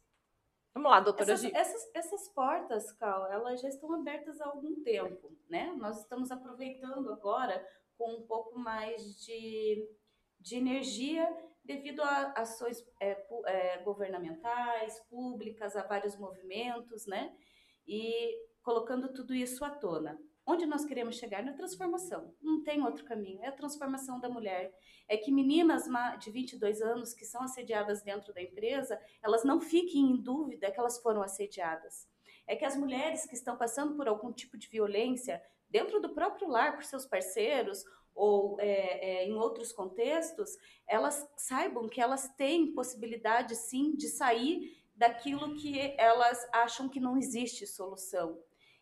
Vamos 0.72 0.90
lá, 0.90 1.00
doutora 1.00 1.34
essas, 1.34 1.52
essas, 1.52 1.90
essas, 1.94 2.28
portas, 2.30 2.92
Cal, 2.92 3.30
elas 3.30 3.60
já 3.60 3.68
estão 3.68 3.92
abertas 3.92 4.40
há 4.40 4.46
algum 4.46 4.82
tempo, 4.82 5.36
né? 5.50 5.70
Nós 5.76 5.98
estamos 6.00 6.30
aproveitando 6.30 7.12
agora 7.12 7.62
com 7.98 8.10
um 8.14 8.22
pouco 8.22 8.58
mais 8.58 9.20
de, 9.22 9.86
de 10.40 10.56
energia 10.56 11.28
devido 11.62 12.00
a 12.00 12.32
ações 12.32 12.82
é, 12.98 13.22
é, 13.44 13.78
governamentais, 13.82 14.98
públicas, 15.10 15.76
a 15.76 15.82
vários 15.82 16.16
movimentos, 16.16 17.06
né? 17.06 17.36
E 17.86 18.34
colocando 18.62 19.12
tudo 19.12 19.34
isso 19.34 19.62
à 19.62 19.68
tona. 19.68 20.18
Onde 20.48 20.64
nós 20.64 20.84
queremos 20.84 21.16
chegar 21.16 21.42
na 21.42 21.52
transformação. 21.54 22.32
Não 22.40 22.62
tem 22.62 22.80
outro 22.80 23.04
caminho. 23.04 23.42
É 23.42 23.48
a 23.48 23.52
transformação 23.52 24.20
da 24.20 24.28
mulher. 24.28 24.72
É 25.08 25.16
que 25.16 25.32
meninas 25.32 25.86
de 26.20 26.30
22 26.30 26.80
anos 26.80 27.12
que 27.12 27.24
são 27.24 27.42
assediadas 27.42 28.00
dentro 28.00 28.32
da 28.32 28.40
empresa, 28.40 29.00
elas 29.20 29.42
não 29.42 29.60
fiquem 29.60 30.02
em 30.02 30.16
dúvida 30.16 30.70
que 30.70 30.78
elas 30.78 30.98
foram 31.02 31.20
assediadas. 31.20 32.08
É 32.46 32.54
que 32.54 32.64
as 32.64 32.76
mulheres 32.76 33.26
que 33.26 33.34
estão 33.34 33.56
passando 33.56 33.96
por 33.96 34.06
algum 34.06 34.32
tipo 34.32 34.56
de 34.56 34.68
violência 34.68 35.42
dentro 35.68 36.00
do 36.00 36.14
próprio 36.14 36.48
lar, 36.48 36.76
por 36.76 36.84
seus 36.84 37.04
parceiros 37.04 37.84
ou 38.14 38.56
é, 38.60 39.24
é, 39.24 39.24
em 39.26 39.34
outros 39.34 39.72
contextos, 39.72 40.56
elas 40.86 41.28
saibam 41.36 41.88
que 41.88 42.00
elas 42.00 42.28
têm 42.36 42.72
possibilidade 42.72 43.56
sim 43.56 43.96
de 43.96 44.06
sair 44.06 44.80
daquilo 44.94 45.56
que 45.56 45.92
elas 45.98 46.48
acham 46.52 46.88
que 46.88 47.00
não 47.00 47.18
existe 47.18 47.66
solução 47.66 48.40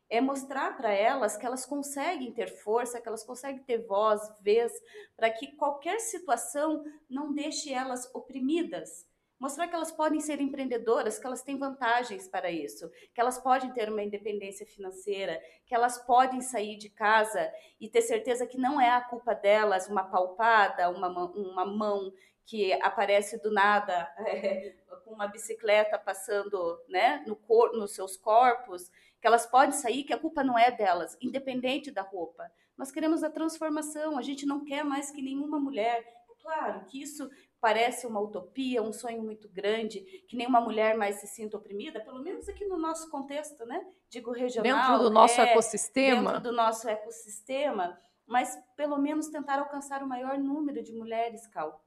é 0.09 0.21
mostrar 0.21 0.77
para 0.77 0.93
elas 0.93 1.37
que 1.37 1.47
elas 1.47 1.64
conseguem 1.64 2.33
ter 2.33 2.49
força, 2.49 3.01
que 3.01 3.09
elas 3.09 3.25
conseguem 3.25 3.62
ter 3.62 3.87
voz, 3.87 4.21
vez, 4.40 4.73
para 5.17 5.31
que 5.31 5.57
qualquer 5.57 5.99
situação 6.01 6.85
não 7.09 7.33
deixe 7.33 7.73
elas 7.73 8.09
oprimidas. 8.14 9.07
Mostrar 9.38 9.67
que 9.69 9.75
elas 9.75 9.90
podem 9.90 10.21
ser 10.21 10.40
empreendedoras, 10.40 11.19
que 11.19 11.27
elas 11.27 11.43
têm 11.43 11.59
vantagens 11.59 12.29
para 12.29 12.51
isso, 12.51 12.88
que 13.12 13.21
elas 13.21 13.38
podem 13.38 13.73
ter 13.73 13.90
uma 13.90 14.03
independência 14.03 14.64
financeira, 14.64 15.40
que 15.67 15.75
elas 15.75 15.99
podem 15.99 16.40
sair 16.40 16.79
de 16.79 16.88
casa 16.88 17.53
e 17.81 17.88
ter 17.88 18.03
certeza 18.03 18.47
que 18.47 18.57
não 18.57 18.81
é 18.81 18.90
a 18.90 19.01
culpa 19.03 19.35
delas 19.35 19.88
uma 19.88 20.05
palpada, 20.05 20.88
uma, 20.88 21.09
uma 21.09 21.67
mão 21.67 22.12
que 22.47 22.73
aparece 22.75 23.40
do 23.43 23.51
nada 23.51 24.09
é, 24.27 24.75
uma 25.14 25.27
bicicleta 25.27 25.98
passando 25.98 26.79
né, 26.88 27.22
no 27.27 27.37
cor, 27.37 27.72
nos 27.72 27.94
seus 27.94 28.16
corpos, 28.16 28.90
que 29.20 29.27
elas 29.27 29.46
podem 29.46 29.72
sair, 29.72 30.05
que 30.05 30.12
a 30.12 30.18
culpa 30.18 30.44
não 30.44 30.59
é 30.59 30.70
delas, 30.70 31.16
independente 31.20 31.90
da 31.90 32.03
roupa. 32.03 32.50
Nós 32.77 32.90
queremos 32.90 33.22
a 33.22 33.31
transformação, 33.31 34.18
a 34.18 34.22
gente 34.22 34.44
não 34.44 34.64
quer 34.64 34.85
mais 34.85 35.11
que 35.11 35.22
nenhuma 35.22 35.59
mulher. 35.59 36.05
Claro 36.42 36.85
que 36.85 37.00
isso 37.00 37.31
parece 37.59 38.07
uma 38.07 38.20
utopia, 38.20 38.83
um 38.83 38.92
sonho 38.92 39.22
muito 39.22 39.48
grande, 39.48 40.00
que 40.29 40.37
nenhuma 40.37 40.61
mulher 40.61 40.94
mais 40.94 41.16
se 41.16 41.27
sinta 41.27 41.57
oprimida, 41.57 42.05
pelo 42.05 42.20
menos 42.20 42.46
aqui 42.50 42.66
no 42.66 42.77
nosso 42.77 43.11
contexto, 43.11 43.64
né? 43.64 43.83
Digo 44.11 44.31
regional. 44.31 44.62
Dentro 44.62 44.98
do 45.05 45.11
nosso 45.11 45.40
é, 45.40 45.50
ecossistema. 45.50 46.33
Dentro 46.33 46.50
do 46.50 46.53
nosso 46.53 46.87
ecossistema, 46.87 47.98
mas 48.27 48.59
pelo 48.77 48.98
menos 48.98 49.29
tentar 49.29 49.59
alcançar 49.59 50.03
o 50.03 50.07
maior 50.07 50.37
número 50.37 50.83
de 50.83 50.92
mulheres, 50.92 51.46
Cal 51.46 51.83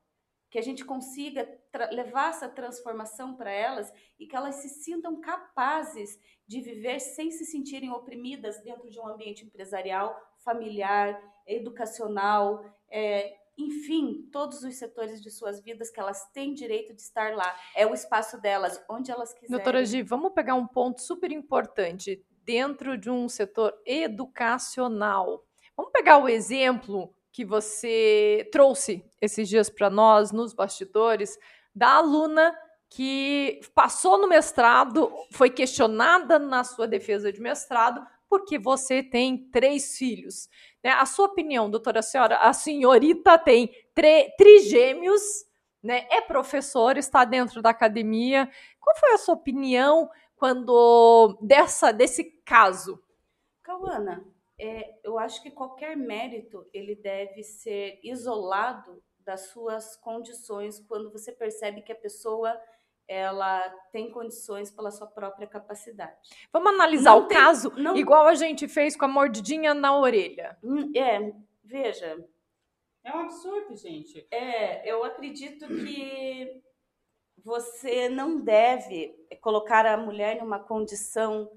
que 0.49 0.57
a 0.57 0.61
gente 0.61 0.85
consiga 0.85 1.47
levar 1.91 2.29
essa 2.29 2.49
transformação 2.49 3.35
para 3.35 3.51
elas 3.51 3.91
e 4.19 4.25
que 4.25 4.35
elas 4.35 4.55
se 4.55 4.69
sintam 4.69 5.19
capazes 5.19 6.19
de 6.47 6.61
viver 6.61 6.99
sem 6.99 7.29
se 7.31 7.45
sentirem 7.45 7.91
oprimidas 7.91 8.61
dentro 8.63 8.89
de 8.89 8.99
um 8.99 9.07
ambiente 9.07 9.45
empresarial, 9.45 10.17
familiar, 10.37 11.21
educacional, 11.45 12.63
é, 12.89 13.35
enfim, 13.57 14.29
todos 14.31 14.63
os 14.63 14.75
setores 14.75 15.21
de 15.21 15.31
suas 15.31 15.61
vidas 15.61 15.89
que 15.89 15.99
elas 15.99 16.29
têm 16.31 16.53
direito 16.53 16.93
de 16.93 17.01
estar 17.01 17.35
lá. 17.35 17.55
É 17.75 17.85
o 17.85 17.93
espaço 17.93 18.39
delas, 18.39 18.81
onde 18.89 19.11
elas 19.11 19.33
quiserem. 19.33 19.51
Doutora 19.51 19.83
Gi, 19.83 20.03
vamos 20.03 20.31
pegar 20.33 20.53
um 20.53 20.67
ponto 20.67 21.01
super 21.01 21.31
importante 21.31 22.23
dentro 22.43 22.97
de 22.97 23.09
um 23.09 23.27
setor 23.27 23.73
educacional. 23.85 25.43
Vamos 25.75 25.91
pegar 25.91 26.17
o 26.19 26.29
exemplo 26.29 27.13
que 27.37 27.43
você 27.43 28.47
trouxe 28.51 29.05
esses 29.21 29.49
dias 29.49 29.69
para 29.69 29.89
nós 29.89 30.31
nos 30.31 30.53
bastidores 30.53 31.37
da 31.77 31.97
aluna 31.97 32.57
que 32.89 33.59
passou 33.75 34.17
no 34.17 34.27
mestrado, 34.27 35.11
foi 35.31 35.49
questionada 35.49 36.39
na 36.39 36.63
sua 36.63 36.87
defesa 36.87 37.31
de 37.31 37.39
mestrado 37.39 38.05
porque 38.27 38.57
você 38.57 39.03
tem 39.03 39.49
três 39.51 39.97
filhos. 39.97 40.49
Né? 40.83 40.89
A 40.91 41.05
sua 41.05 41.27
opinião, 41.27 41.69
doutora 41.69 42.01
senhora, 42.01 42.37
a 42.37 42.51
senhorita 42.51 43.37
tem 43.37 43.71
trigêmeos, 44.37 45.21
né? 45.83 46.07
é 46.09 46.19
professora, 46.19 46.97
está 46.97 47.23
dentro 47.23 47.61
da 47.61 47.69
academia. 47.69 48.49
Qual 48.79 48.97
foi 48.97 49.13
a 49.13 49.17
sua 49.17 49.35
opinião 49.35 50.09
quando 50.35 51.37
dessa 51.41 51.91
desse 51.91 52.23
caso? 52.43 53.01
Cauana, 53.61 54.25
é, 54.59 54.95
eu 55.03 55.19
acho 55.19 55.43
que 55.43 55.51
qualquer 55.51 55.95
mérito 55.95 56.67
ele 56.73 56.95
deve 56.95 57.43
ser 57.43 57.99
isolado 58.03 59.03
das 59.27 59.49
suas 59.49 59.97
condições 59.97 60.79
quando 60.79 61.11
você 61.11 61.33
percebe 61.33 61.81
que 61.81 61.91
a 61.91 61.95
pessoa 61.95 62.57
ela 63.05 63.69
tem 63.91 64.09
condições 64.09 64.71
pela 64.71 64.89
sua 64.89 65.05
própria 65.05 65.45
capacidade. 65.45 66.15
Vamos 66.51 66.73
analisar 66.73 67.11
não 67.11 67.19
o 67.19 67.27
tem, 67.27 67.37
caso 67.37 67.69
não... 67.77 67.95
igual 67.95 68.25
a 68.25 68.35
gente 68.35 68.69
fez 68.69 68.95
com 68.95 69.03
a 69.03 69.09
mordidinha 69.09 69.73
na 69.73 69.97
orelha. 69.97 70.57
Hum, 70.63 70.91
é, 70.95 71.33
veja, 71.63 72.25
É 73.03 73.15
um 73.15 73.19
absurdo, 73.19 73.75
gente. 73.75 74.25
É, 74.31 74.89
eu 74.89 75.03
acredito 75.03 75.67
que 75.67 76.61
você 77.37 78.07
não 78.07 78.39
deve 78.39 79.13
colocar 79.41 79.85
a 79.85 79.97
mulher 79.97 80.41
numa 80.41 80.59
condição 80.59 81.51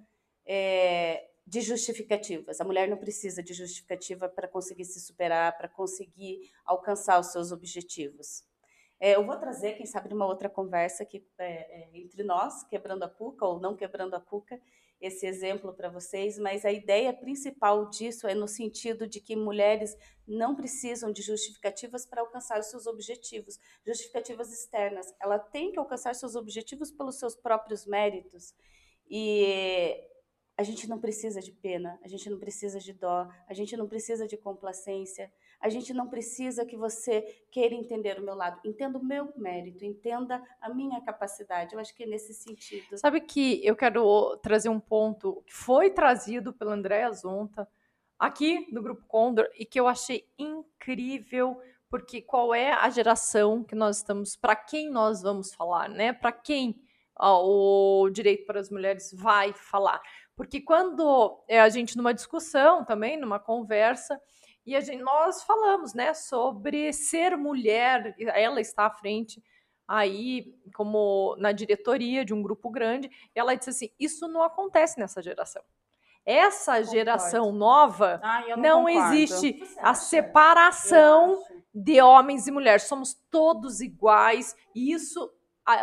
é, 0.44 1.29
de 1.46 1.60
justificativas. 1.60 2.60
A 2.60 2.64
mulher 2.64 2.88
não 2.88 2.96
precisa 2.96 3.42
de 3.42 3.52
justificativa 3.52 4.28
para 4.28 4.46
conseguir 4.46 4.84
se 4.84 5.00
superar, 5.00 5.56
para 5.56 5.68
conseguir 5.68 6.50
alcançar 6.64 7.18
os 7.18 7.32
seus 7.32 7.50
objetivos. 7.52 8.44
É, 9.00 9.14
eu 9.14 9.24
vou 9.24 9.36
trazer, 9.36 9.72
quem 9.72 9.86
sabe, 9.86 10.10
numa 10.10 10.26
outra 10.26 10.48
conversa 10.48 11.02
aqui 11.02 11.26
é, 11.38 11.44
é, 11.46 11.90
entre 11.94 12.22
nós, 12.22 12.62
quebrando 12.64 13.02
a 13.02 13.08
cuca 13.08 13.46
ou 13.46 13.58
não 13.58 13.74
quebrando 13.74 14.14
a 14.14 14.20
cuca, 14.20 14.60
esse 15.00 15.26
exemplo 15.26 15.72
para 15.72 15.88
vocês, 15.88 16.38
mas 16.38 16.64
a 16.66 16.70
ideia 16.70 17.10
principal 17.10 17.88
disso 17.88 18.28
é 18.28 18.34
no 18.34 18.46
sentido 18.46 19.06
de 19.06 19.18
que 19.18 19.34
mulheres 19.34 19.96
não 20.28 20.54
precisam 20.54 21.10
de 21.10 21.22
justificativas 21.22 22.04
para 22.04 22.20
alcançar 22.20 22.60
os 22.60 22.66
seus 22.66 22.86
objetivos, 22.86 23.58
justificativas 23.86 24.52
externas. 24.52 25.06
Ela 25.18 25.38
tem 25.38 25.72
que 25.72 25.78
alcançar 25.78 26.14
seus 26.14 26.36
objetivos 26.36 26.90
pelos 26.90 27.18
seus 27.18 27.34
próprios 27.34 27.86
méritos. 27.86 28.54
E 29.08 30.06
a 30.60 30.62
gente 30.62 30.86
não 30.86 30.98
precisa 30.98 31.40
de 31.40 31.52
pena, 31.52 31.98
a 32.04 32.06
gente 32.06 32.28
não 32.28 32.38
precisa 32.38 32.78
de 32.78 32.92
dó, 32.92 33.26
a 33.48 33.54
gente 33.54 33.74
não 33.78 33.88
precisa 33.88 34.26
de 34.26 34.36
complacência, 34.36 35.32
a 35.58 35.70
gente 35.70 35.94
não 35.94 36.06
precisa 36.06 36.66
que 36.66 36.76
você 36.76 37.22
queira 37.50 37.74
entender 37.74 38.18
o 38.18 38.22
meu 38.22 38.34
lado. 38.34 38.60
Entenda 38.62 38.98
o 38.98 39.02
meu 39.02 39.32
mérito, 39.38 39.86
entenda 39.86 40.42
a 40.60 40.68
minha 40.68 41.00
capacidade. 41.00 41.72
Eu 41.72 41.80
acho 41.80 41.96
que 41.96 42.02
é 42.02 42.06
nesse 42.06 42.34
sentido. 42.34 42.98
Sabe 42.98 43.22
que 43.22 43.66
eu 43.66 43.74
quero 43.74 44.36
trazer 44.42 44.68
um 44.68 44.78
ponto 44.78 45.42
que 45.46 45.54
foi 45.54 45.88
trazido 45.88 46.52
pela 46.52 46.74
Andréa 46.74 47.10
Zonta 47.10 47.66
aqui 48.18 48.70
no 48.70 48.82
Grupo 48.82 49.06
Condor 49.06 49.48
e 49.58 49.64
que 49.64 49.80
eu 49.80 49.88
achei 49.88 50.28
incrível, 50.38 51.58
porque 51.88 52.20
qual 52.20 52.54
é 52.54 52.70
a 52.70 52.90
geração 52.90 53.64
que 53.64 53.74
nós 53.74 53.96
estamos, 53.96 54.36
para 54.36 54.54
quem 54.54 54.90
nós 54.90 55.22
vamos 55.22 55.54
falar, 55.54 55.88
né? 55.88 56.12
Para 56.12 56.32
quem 56.32 56.78
ó, 57.20 57.44
o 58.04 58.10
direito 58.10 58.46
para 58.46 58.58
as 58.58 58.70
mulheres 58.70 59.12
vai 59.12 59.52
falar. 59.52 60.00
Porque 60.40 60.58
quando 60.58 61.38
é, 61.46 61.60
a 61.60 61.68
gente, 61.68 61.98
numa 61.98 62.14
discussão 62.14 62.82
também, 62.82 63.14
numa 63.18 63.38
conversa, 63.38 64.18
e 64.64 64.74
a 64.74 64.80
gente, 64.80 65.02
nós 65.02 65.42
falamos 65.42 65.92
né, 65.92 66.14
sobre 66.14 66.94
ser 66.94 67.36
mulher, 67.36 68.14
ela 68.18 68.58
está 68.58 68.86
à 68.86 68.90
frente 68.90 69.44
aí 69.86 70.54
como 70.74 71.36
na 71.38 71.52
diretoria 71.52 72.24
de 72.24 72.32
um 72.32 72.40
grupo 72.42 72.70
grande, 72.70 73.10
e 73.36 73.38
ela 73.38 73.54
disse 73.54 73.68
assim: 73.68 73.90
isso 74.00 74.26
não 74.28 74.42
acontece 74.42 74.98
nessa 74.98 75.20
geração. 75.20 75.62
Essa 76.24 76.72
concordo. 76.76 76.90
geração 76.90 77.52
nova 77.52 78.18
ah, 78.22 78.42
não, 78.56 78.84
não 78.84 78.88
existe 78.88 79.62
a 79.76 79.92
separação 79.92 81.38
de 81.74 82.00
homens 82.00 82.46
e 82.46 82.50
mulheres. 82.50 82.84
Somos 82.84 83.12
todos 83.30 83.82
iguais. 83.82 84.56
E 84.74 84.90
isso 84.90 85.30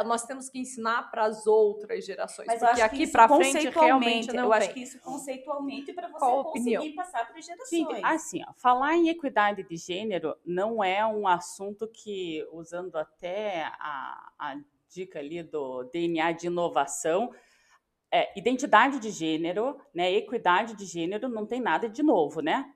nós 0.05 0.23
temos 0.25 0.49
que 0.49 0.59
ensinar 0.59 1.09
para 1.11 1.25
as 1.25 1.47
outras 1.47 2.05
gerações. 2.05 2.47
Mas 2.47 2.59
porque 2.59 2.81
aqui 2.81 3.07
para 3.07 3.27
frente 3.27 3.69
realmente 3.69 4.33
não 4.33 4.45
Eu 4.45 4.49
tem. 4.51 4.57
acho 4.59 4.73
que 4.73 4.81
isso 4.81 4.99
conceitualmente 4.99 5.93
para 5.93 6.07
você 6.07 6.19
Qual 6.19 6.43
conseguir 6.45 6.77
opinião? 6.77 6.95
passar 6.95 7.27
para 7.27 7.37
as 7.37 7.45
gerações. 7.45 7.69
Sim, 7.69 7.87
assim, 8.03 8.41
ó, 8.47 8.53
falar 8.57 8.95
em 8.95 9.09
equidade 9.09 9.63
de 9.63 9.75
gênero 9.77 10.35
não 10.45 10.83
é 10.83 11.05
um 11.05 11.27
assunto 11.27 11.87
que, 11.87 12.45
usando 12.51 12.95
até 12.97 13.63
a, 13.79 14.31
a 14.37 14.55
dica 14.89 15.19
ali 15.19 15.43
do 15.43 15.83
DNA 15.85 16.31
de 16.33 16.47
inovação, 16.47 17.31
é, 18.11 18.37
identidade 18.37 18.99
de 18.99 19.11
gênero, 19.11 19.79
né, 19.93 20.11
equidade 20.11 20.75
de 20.75 20.85
gênero 20.85 21.27
não 21.27 21.45
tem 21.45 21.59
nada 21.61 21.89
de 21.89 22.01
novo, 22.01 22.41
né? 22.41 22.73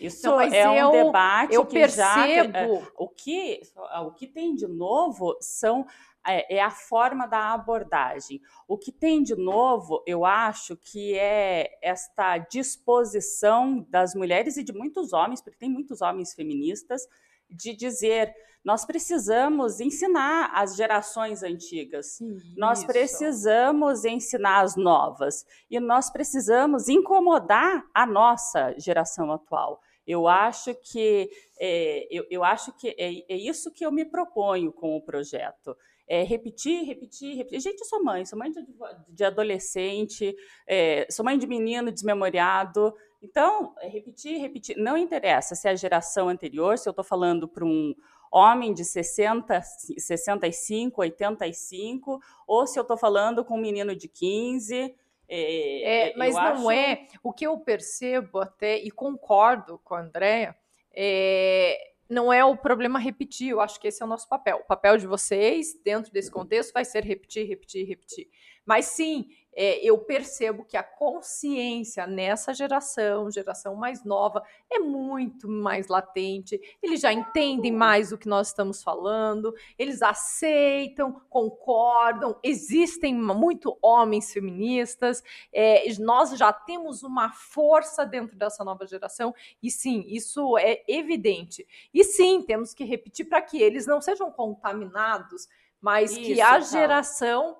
Isso 0.00 0.26
não, 0.26 0.40
é 0.40 0.86
um 0.86 0.90
debate 0.90 1.54
eu 1.54 1.64
que 1.64 1.74
percebo. 1.74 2.02
já 2.02 2.28
é, 2.28 2.66
o 2.96 3.08
que 3.08 3.60
o 4.04 4.10
que 4.12 4.26
tem 4.26 4.54
de 4.54 4.66
novo 4.66 5.36
são 5.40 5.86
é, 6.26 6.56
é, 6.56 6.62
a 6.62 6.70
forma 6.70 7.26
da 7.26 7.52
abordagem. 7.52 8.40
O 8.68 8.78
que 8.78 8.92
tem 8.92 9.22
de 9.22 9.34
novo, 9.34 10.02
eu 10.06 10.24
acho 10.24 10.76
que 10.76 11.18
é 11.18 11.78
esta 11.82 12.38
disposição 12.38 13.86
das 13.88 14.14
mulheres 14.14 14.56
e 14.56 14.62
de 14.62 14.72
muitos 14.72 15.12
homens, 15.12 15.40
porque 15.40 15.58
tem 15.58 15.70
muitos 15.70 16.00
homens 16.00 16.34
feministas, 16.34 17.06
de 17.50 17.74
dizer 17.74 18.34
nós 18.64 18.84
precisamos 18.84 19.80
ensinar 19.80 20.52
as 20.54 20.76
gerações 20.76 21.42
antigas, 21.42 22.20
Isso. 22.20 22.54
nós 22.56 22.84
precisamos 22.84 24.04
ensinar 24.04 24.60
as 24.60 24.76
novas 24.76 25.44
e 25.68 25.80
nós 25.80 26.10
precisamos 26.10 26.88
incomodar 26.88 27.84
a 27.92 28.06
nossa 28.06 28.72
geração 28.78 29.32
atual. 29.32 29.80
Eu 30.06 30.28
acho 30.28 30.74
que 30.74 31.28
é, 31.60 32.06
eu, 32.10 32.24
eu, 32.30 32.44
acho 32.44 32.72
que 32.72 32.88
é, 32.90 33.32
é 33.32 33.36
isso 33.36 33.70
que 33.70 33.84
eu 33.84 33.92
me 33.92 34.04
proponho 34.04 34.72
com 34.72 34.96
o 34.96 35.02
projeto 35.02 35.76
é, 36.12 36.24
repetir, 36.24 36.84
repetir, 36.84 37.34
repetir. 37.34 37.58
Gente, 37.58 37.80
eu 37.80 37.86
sou 37.86 38.04
mãe, 38.04 38.26
sou 38.26 38.38
mãe 38.38 38.52
de, 38.52 38.62
de 39.08 39.24
adolescente, 39.24 40.36
é, 40.68 41.06
sou 41.10 41.24
mãe 41.24 41.38
de 41.38 41.46
menino 41.46 41.90
desmemoriado. 41.90 42.94
Então, 43.22 43.74
é 43.80 43.88
repetir, 43.88 44.38
repetir. 44.38 44.76
Não 44.76 44.94
interessa 44.94 45.54
se 45.54 45.66
é 45.66 45.70
a 45.70 45.74
geração 45.74 46.28
anterior, 46.28 46.76
se 46.76 46.86
eu 46.86 46.90
estou 46.90 47.02
falando 47.02 47.48
para 47.48 47.64
um 47.64 47.94
homem 48.30 48.74
de 48.74 48.84
60, 48.84 49.58
65, 49.62 51.00
85, 51.00 52.20
ou 52.46 52.66
se 52.66 52.78
eu 52.78 52.82
estou 52.82 52.98
falando 52.98 53.42
com 53.42 53.54
um 53.54 53.62
menino 53.62 53.96
de 53.96 54.06
15. 54.06 54.94
É, 55.26 56.10
é, 56.10 56.14
mas 56.14 56.34
não 56.34 56.42
acho... 56.42 56.70
é. 56.72 57.06
O 57.22 57.32
que 57.32 57.46
eu 57.46 57.58
percebo 57.58 58.40
até, 58.40 58.76
e 58.76 58.90
concordo 58.90 59.80
com 59.82 59.94
a 59.94 60.02
Andrea, 60.02 60.54
é, 60.94 61.91
não 62.08 62.32
é 62.32 62.44
o 62.44 62.56
problema 62.56 62.98
repetir, 62.98 63.50
eu 63.50 63.60
acho 63.60 63.80
que 63.80 63.88
esse 63.88 64.02
é 64.02 64.06
o 64.06 64.08
nosso 64.08 64.28
papel. 64.28 64.58
O 64.58 64.66
papel 64.66 64.96
de 64.96 65.06
vocês, 65.06 65.74
dentro 65.84 66.12
desse 66.12 66.30
contexto, 66.30 66.72
vai 66.72 66.84
ser 66.84 67.04
repetir, 67.04 67.46
repetir, 67.46 67.86
repetir. 67.86 68.28
Mas 68.64 68.86
sim, 68.86 69.28
é, 69.54 69.84
eu 69.84 69.98
percebo 69.98 70.64
que 70.64 70.76
a 70.76 70.82
consciência 70.82 72.06
nessa 72.06 72.54
geração, 72.54 73.30
geração 73.30 73.74
mais 73.74 74.02
nova, 74.02 74.42
é 74.70 74.78
muito 74.78 75.46
mais 75.48 75.88
latente. 75.88 76.58
Eles 76.82 77.00
já 77.00 77.12
entendem 77.12 77.70
mais 77.70 78.12
o 78.12 78.18
que 78.18 78.28
nós 78.28 78.48
estamos 78.48 78.82
falando, 78.82 79.54
eles 79.78 80.00
aceitam, 80.00 81.20
concordam. 81.28 82.38
Existem 82.42 83.14
muito 83.14 83.76
homens 83.82 84.32
feministas, 84.32 85.22
é, 85.52 85.84
nós 85.98 86.36
já 86.38 86.52
temos 86.52 87.02
uma 87.02 87.30
força 87.32 88.06
dentro 88.06 88.36
dessa 88.36 88.64
nova 88.64 88.86
geração, 88.86 89.34
e 89.62 89.70
sim, 89.70 90.04
isso 90.06 90.56
é 90.56 90.82
evidente. 90.88 91.66
E 91.92 92.04
sim, 92.04 92.42
temos 92.42 92.72
que 92.72 92.84
repetir 92.84 93.28
para 93.28 93.42
que 93.42 93.60
eles 93.60 93.86
não 93.86 94.00
sejam 94.00 94.30
contaminados, 94.30 95.46
mas 95.80 96.12
isso, 96.12 96.20
que 96.20 96.40
a 96.40 96.60
geração 96.60 97.58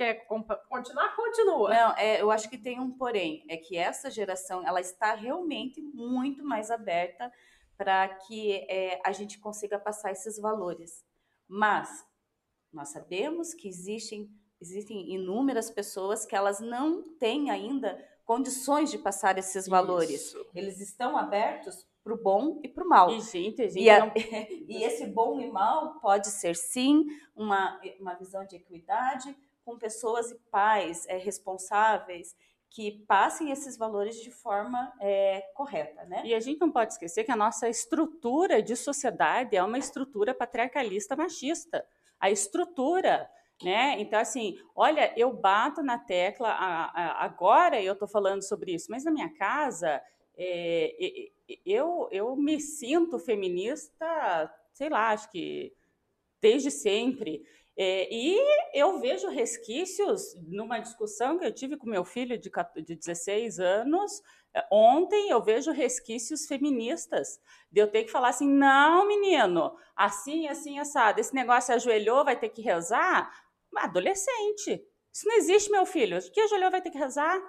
quer 0.00 0.26
continuar, 0.26 1.14
continua. 1.14 1.68
Não, 1.68 1.96
é, 1.98 2.22
eu 2.22 2.30
acho 2.30 2.48
que 2.48 2.56
tem 2.56 2.80
um 2.80 2.90
porém, 2.90 3.44
é 3.50 3.58
que 3.58 3.76
essa 3.76 4.10
geração 4.10 4.66
ela 4.66 4.80
está 4.80 5.14
realmente 5.14 5.82
muito 5.82 6.42
mais 6.42 6.70
aberta 6.70 7.30
para 7.76 8.08
que 8.08 8.66
é, 8.70 8.98
a 9.04 9.12
gente 9.12 9.38
consiga 9.38 9.78
passar 9.78 10.10
esses 10.10 10.38
valores. 10.38 11.04
Mas 11.46 12.02
nós 12.72 12.88
sabemos 12.88 13.52
que 13.52 13.68
existem, 13.68 14.30
existem 14.58 15.12
inúmeras 15.12 15.70
pessoas 15.70 16.24
que 16.24 16.34
elas 16.34 16.60
não 16.60 17.02
têm 17.18 17.50
ainda 17.50 18.02
condições 18.24 18.90
de 18.90 18.96
passar 18.96 19.36
esses 19.36 19.68
valores. 19.68 20.28
Isso. 20.28 20.46
Eles 20.54 20.80
estão 20.80 21.14
abertos 21.14 21.86
para 22.02 22.14
o 22.14 22.22
bom 22.22 22.58
e 22.64 22.68
para 22.68 22.84
o 22.84 22.88
mal. 22.88 23.10
E, 23.10 23.20
gente, 23.20 23.68
gente 23.68 23.82
e, 23.82 23.90
a, 23.90 24.06
não... 24.06 24.12
e 24.16 24.82
esse 24.82 25.06
bom 25.06 25.38
e 25.38 25.50
mal 25.50 26.00
pode 26.00 26.28
ser 26.28 26.56
sim 26.56 27.04
uma, 27.36 27.78
uma 28.00 28.14
visão 28.14 28.46
de 28.46 28.56
equidade, 28.56 29.36
com 29.64 29.78
pessoas 29.78 30.30
e 30.30 30.34
pais 30.50 31.06
é, 31.08 31.16
responsáveis 31.16 32.34
que 32.70 33.04
passem 33.06 33.50
esses 33.50 33.76
valores 33.76 34.22
de 34.22 34.30
forma 34.30 34.92
é, 35.00 35.40
correta, 35.54 36.04
né? 36.04 36.22
E 36.24 36.32
a 36.32 36.38
gente 36.38 36.60
não 36.60 36.70
pode 36.70 36.92
esquecer 36.92 37.24
que 37.24 37.32
a 37.32 37.36
nossa 37.36 37.68
estrutura 37.68 38.62
de 38.62 38.76
sociedade 38.76 39.56
é 39.56 39.62
uma 39.62 39.78
estrutura 39.78 40.32
patriarcalista 40.32 41.16
machista. 41.16 41.84
A 42.18 42.30
estrutura, 42.30 43.28
né? 43.60 43.96
Então, 43.98 44.20
assim, 44.20 44.56
olha, 44.74 45.12
eu 45.16 45.32
bato 45.32 45.82
na 45.82 45.98
tecla, 45.98 46.50
a, 46.50 46.84
a, 46.84 47.24
agora 47.24 47.82
eu 47.82 47.94
estou 47.94 48.06
falando 48.06 48.42
sobre 48.42 48.72
isso, 48.72 48.86
mas 48.88 49.04
na 49.04 49.10
minha 49.10 49.34
casa, 49.34 50.00
é, 50.38 50.94
eu, 51.66 52.08
eu 52.12 52.36
me 52.36 52.60
sinto 52.60 53.18
feminista, 53.18 54.48
sei 54.72 54.88
lá, 54.88 55.10
acho 55.10 55.28
que 55.30 55.74
desde 56.40 56.70
sempre. 56.70 57.44
É, 57.76 58.08
e 58.12 58.38
eu 58.74 58.98
vejo 59.00 59.28
resquícios 59.28 60.34
numa 60.48 60.78
discussão 60.78 61.38
que 61.38 61.44
eu 61.44 61.54
tive 61.54 61.76
com 61.76 61.88
meu 61.88 62.04
filho 62.04 62.38
de, 62.38 62.50
de 62.84 62.96
16 62.96 63.58
anos. 63.58 64.22
É, 64.54 64.66
ontem 64.70 65.30
eu 65.30 65.42
vejo 65.42 65.70
resquícios 65.70 66.46
feministas 66.46 67.40
de 67.70 67.80
eu 67.80 67.88
ter 67.88 68.04
que 68.04 68.10
falar 68.10 68.30
assim: 68.30 68.48
não, 68.48 69.06
menino, 69.06 69.74
assim, 69.96 70.48
assim, 70.48 70.78
assado. 70.78 71.20
Esse 71.20 71.34
negócio 71.34 71.74
ajoelhou, 71.74 72.24
vai 72.24 72.38
ter 72.38 72.50
que 72.50 72.62
rezar. 72.62 73.30
Adolescente. 73.76 74.84
Isso 75.12 75.26
não 75.26 75.36
existe, 75.36 75.70
meu 75.70 75.86
filho. 75.86 76.18
Que 76.32 76.40
ajoelhou 76.40 76.70
vai 76.70 76.82
ter 76.82 76.90
que 76.90 76.98
rezar? 76.98 77.40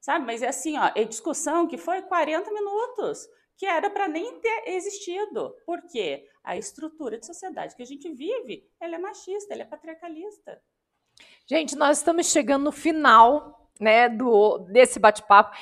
Sabe? 0.00 0.24
Mas 0.24 0.42
é 0.42 0.48
assim, 0.48 0.78
ó, 0.78 0.90
é 0.94 1.04
discussão 1.04 1.66
que 1.66 1.76
foi 1.76 2.00
40 2.02 2.50
minutos 2.52 3.28
que 3.60 3.66
era 3.66 3.90
para 3.90 4.08
nem 4.08 4.40
ter 4.40 4.68
existido. 4.68 5.54
Por 5.66 5.82
quê? 5.82 6.26
A 6.42 6.56
estrutura 6.56 7.18
de 7.18 7.26
sociedade 7.26 7.76
que 7.76 7.82
a 7.82 7.86
gente 7.86 8.10
vive, 8.10 8.66
ela 8.80 8.94
é 8.94 8.98
machista, 8.98 9.52
ela 9.52 9.60
é 9.60 9.66
patriarcalista. 9.66 10.58
Gente, 11.46 11.76
nós 11.76 11.98
estamos 11.98 12.30
chegando 12.30 12.64
no 12.64 12.72
final, 12.72 13.68
né, 13.78 14.08
do 14.08 14.60
desse 14.60 14.98
bate-papo 14.98 15.54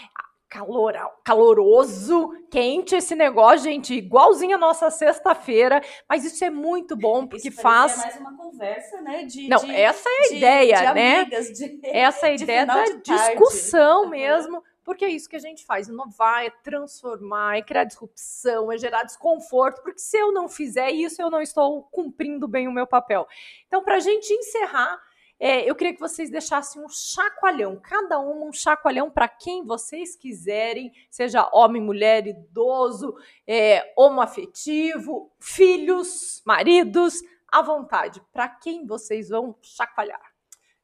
calor, 0.48 0.94
caloroso, 1.24 2.30
quente 2.50 2.94
esse 2.94 3.16
negócio, 3.16 3.64
gente, 3.64 3.92
igualzinho 3.94 4.54
a 4.54 4.60
nossa 4.60 4.90
sexta-feira, 4.90 5.82
mas 6.08 6.24
isso 6.24 6.42
é 6.44 6.50
muito 6.50 6.96
bom 6.96 7.26
porque 7.26 7.48
Isso 7.48 7.60
faz 7.60 7.98
mais 7.98 8.16
uma 8.16 8.36
conversa, 8.36 9.00
né? 9.02 9.24
De, 9.24 9.48
Não, 9.48 9.58
de, 9.58 9.74
essa 9.74 10.08
é 10.08 10.24
a 10.24 10.28
de, 10.28 10.36
ideia, 10.36 10.76
de 10.76 10.94
né? 10.94 11.20
Amigas, 11.20 11.50
essa 11.82 12.28
é 12.28 12.32
a 12.32 12.36
de 12.36 12.42
ideia 12.44 12.64
da 12.64 12.84
discussão 12.84 14.08
mesmo, 14.08 14.62
porque 14.88 15.04
é 15.04 15.10
isso 15.10 15.28
que 15.28 15.36
a 15.36 15.38
gente 15.38 15.66
faz, 15.66 15.86
inovar, 15.86 16.46
é 16.46 16.50
transformar, 16.64 17.58
é 17.58 17.62
criar 17.62 17.84
disrupção, 17.84 18.72
é 18.72 18.78
gerar 18.78 19.02
desconforto, 19.02 19.82
porque 19.82 19.98
se 19.98 20.16
eu 20.16 20.32
não 20.32 20.48
fizer 20.48 20.90
isso, 20.90 21.20
eu 21.20 21.30
não 21.30 21.42
estou 21.42 21.82
cumprindo 21.90 22.48
bem 22.48 22.66
o 22.66 22.72
meu 22.72 22.86
papel. 22.86 23.28
Então, 23.66 23.84
para 23.84 23.96
a 23.96 24.00
gente 24.00 24.32
encerrar, 24.32 24.98
é, 25.38 25.68
eu 25.68 25.74
queria 25.74 25.92
que 25.92 26.00
vocês 26.00 26.30
deixassem 26.30 26.82
um 26.82 26.88
chacoalhão, 26.88 27.78
cada 27.78 28.18
um 28.18 28.48
um 28.48 28.50
chacoalhão 28.50 29.10
para 29.10 29.28
quem 29.28 29.62
vocês 29.62 30.16
quiserem, 30.16 30.90
seja 31.10 31.50
homem, 31.52 31.82
mulher, 31.82 32.26
idoso, 32.26 33.14
é, 33.46 33.92
homoafetivo, 33.94 35.30
filhos, 35.38 36.42
maridos, 36.46 37.20
à 37.52 37.60
vontade. 37.60 38.22
Para 38.32 38.48
quem 38.48 38.86
vocês 38.86 39.28
vão 39.28 39.54
chacoalhar? 39.60 40.32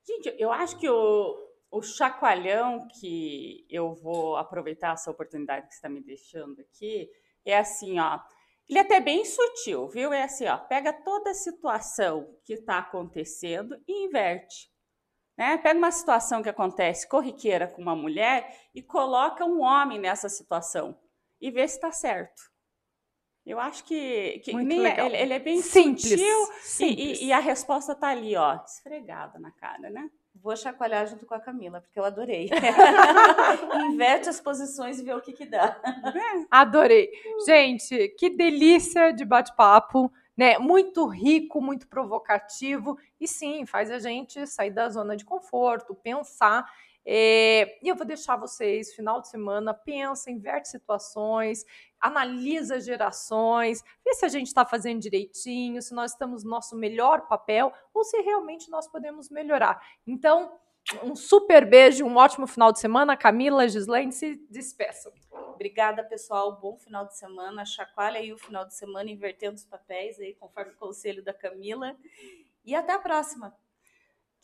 Gente, 0.06 0.36
eu 0.38 0.52
acho 0.52 0.76
que 0.76 0.90
o, 0.90 1.43
o 1.76 1.82
chacoalhão 1.82 2.86
que 3.00 3.66
eu 3.68 3.94
vou 3.94 4.36
aproveitar 4.36 4.92
essa 4.94 5.10
oportunidade 5.10 5.66
que 5.66 5.72
você 5.74 5.78
está 5.78 5.88
me 5.88 6.00
deixando 6.00 6.60
aqui 6.60 7.10
é 7.44 7.58
assim, 7.58 7.98
ó. 7.98 8.20
Ele 8.68 8.78
é 8.78 8.82
até 8.82 8.98
bem 9.00 9.24
sutil, 9.24 9.88
viu? 9.88 10.12
É 10.12 10.22
assim, 10.22 10.46
ó. 10.46 10.56
Pega 10.56 10.92
toda 10.92 11.30
a 11.30 11.34
situação 11.34 12.34
que 12.44 12.54
está 12.54 12.78
acontecendo 12.78 13.76
e 13.86 14.06
inverte. 14.06 14.70
Né? 15.36 15.58
Pega 15.58 15.76
uma 15.78 15.90
situação 15.90 16.42
que 16.42 16.48
acontece 16.48 17.08
corriqueira 17.08 17.66
com 17.66 17.82
uma 17.82 17.96
mulher 17.96 18.56
e 18.74 18.80
coloca 18.82 19.44
um 19.44 19.60
homem 19.60 19.98
nessa 19.98 20.28
situação 20.28 20.98
e 21.40 21.50
vê 21.50 21.66
se 21.66 21.74
está 21.74 21.90
certo. 21.90 22.40
Eu 23.44 23.58
acho 23.60 23.84
que, 23.84 24.38
que 24.44 24.52
nem 24.54 24.86
é- 24.86 25.04
ele, 25.04 25.16
ele 25.16 25.32
é 25.34 25.38
bem 25.38 25.60
Simples, 25.60 26.08
sutil 26.08 26.42
e- 26.44 26.62
simples. 26.62 27.20
E, 27.20 27.24
e 27.26 27.32
a 27.32 27.40
resposta 27.40 27.94
tá 27.94 28.08
ali, 28.08 28.34
ó, 28.36 28.54
esfregada 28.64 29.38
na 29.38 29.50
cara, 29.50 29.90
né? 29.90 30.08
Vou 30.34 30.56
chacoalhar 30.56 31.06
junto 31.06 31.24
com 31.24 31.34
a 31.34 31.40
Camila, 31.40 31.80
porque 31.80 31.98
eu 31.98 32.04
adorei. 32.04 32.50
Inverte 33.90 34.28
as 34.28 34.40
posições 34.40 34.98
e 34.98 35.04
vê 35.04 35.14
o 35.14 35.20
que 35.20 35.32
que 35.32 35.46
dá. 35.46 35.80
Adorei. 36.50 37.10
Gente, 37.46 38.08
que 38.18 38.28
delícia 38.28 39.12
de 39.12 39.24
bate-papo, 39.24 40.12
né? 40.36 40.58
Muito 40.58 41.06
rico, 41.06 41.60
muito 41.60 41.86
provocativo 41.88 42.98
e 43.20 43.28
sim, 43.28 43.64
faz 43.64 43.90
a 43.90 43.98
gente 43.98 44.46
sair 44.46 44.70
da 44.70 44.88
zona 44.88 45.16
de 45.16 45.24
conforto, 45.24 45.94
pensar. 45.94 46.68
É, 47.06 47.78
E 47.82 47.88
eu 47.88 47.94
vou 47.94 48.06
deixar 48.06 48.36
vocês, 48.36 48.94
final 48.94 49.20
de 49.20 49.28
semana, 49.28 49.74
pensa, 49.74 50.30
inverte 50.30 50.68
situações, 50.68 51.64
analisa 52.00 52.80
gerações, 52.80 53.82
vê 54.04 54.14
se 54.14 54.24
a 54.24 54.28
gente 54.28 54.46
está 54.46 54.64
fazendo 54.64 55.00
direitinho, 55.00 55.82
se 55.82 55.94
nós 55.94 56.12
estamos 56.12 56.44
no 56.44 56.50
nosso 56.50 56.76
melhor 56.76 57.28
papel 57.28 57.72
ou 57.92 58.04
se 58.04 58.20
realmente 58.22 58.70
nós 58.70 58.88
podemos 58.88 59.28
melhorar. 59.28 59.82
Então, 60.06 60.58
um 61.02 61.16
super 61.16 61.64
beijo, 61.64 62.04
um 62.04 62.16
ótimo 62.16 62.46
final 62.46 62.70
de 62.70 62.78
semana. 62.78 63.16
Camila, 63.16 63.66
Gislaine, 63.68 64.12
se 64.12 64.36
despeçam. 64.50 65.12
Obrigada, 65.54 66.04
pessoal. 66.04 66.60
Bom 66.60 66.76
final 66.76 67.06
de 67.06 67.16
semana. 67.16 67.64
Chacoalha 67.64 68.18
aí 68.18 68.32
o 68.32 68.38
final 68.38 68.66
de 68.66 68.74
semana, 68.74 69.10
invertendo 69.10 69.54
os 69.54 69.64
papéis 69.64 70.18
aí, 70.20 70.34
conforme 70.34 70.72
o 70.72 70.76
conselho 70.76 71.22
da 71.22 71.32
Camila. 71.32 71.96
E 72.64 72.74
até 72.74 72.92
a 72.92 72.98
próxima. 72.98 73.56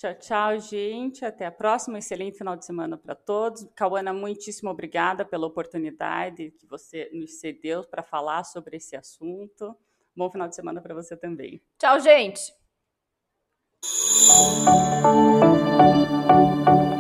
Tchau, 0.01 0.15
tchau, 0.15 0.59
gente. 0.59 1.27
Até 1.27 1.45
a 1.45 1.53
próxima. 1.53 1.99
Excelente 1.99 2.39
final 2.39 2.57
de 2.57 2.65
semana 2.65 2.97
para 2.97 3.15
todos. 3.15 3.69
Cauana, 3.75 4.15
muitíssimo 4.15 4.71
obrigada 4.71 5.27
pela 5.27 5.47
oportunidade 5.47 6.53
que 6.53 6.65
você 6.67 7.11
nos 7.13 7.35
cedeu 7.35 7.85
para 7.85 8.03
falar 8.03 8.45
sobre 8.45 8.79
esse 8.79 8.97
assunto. 8.97 9.77
Bom 10.17 10.31
final 10.31 10.49
de 10.49 10.57
semana 10.57 10.81
para 10.81 10.95
você 10.95 11.15
também. 11.19 11.61
Tchau, 11.79 12.01
gente. 12.01 12.51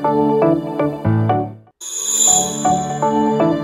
Música 0.03 1.30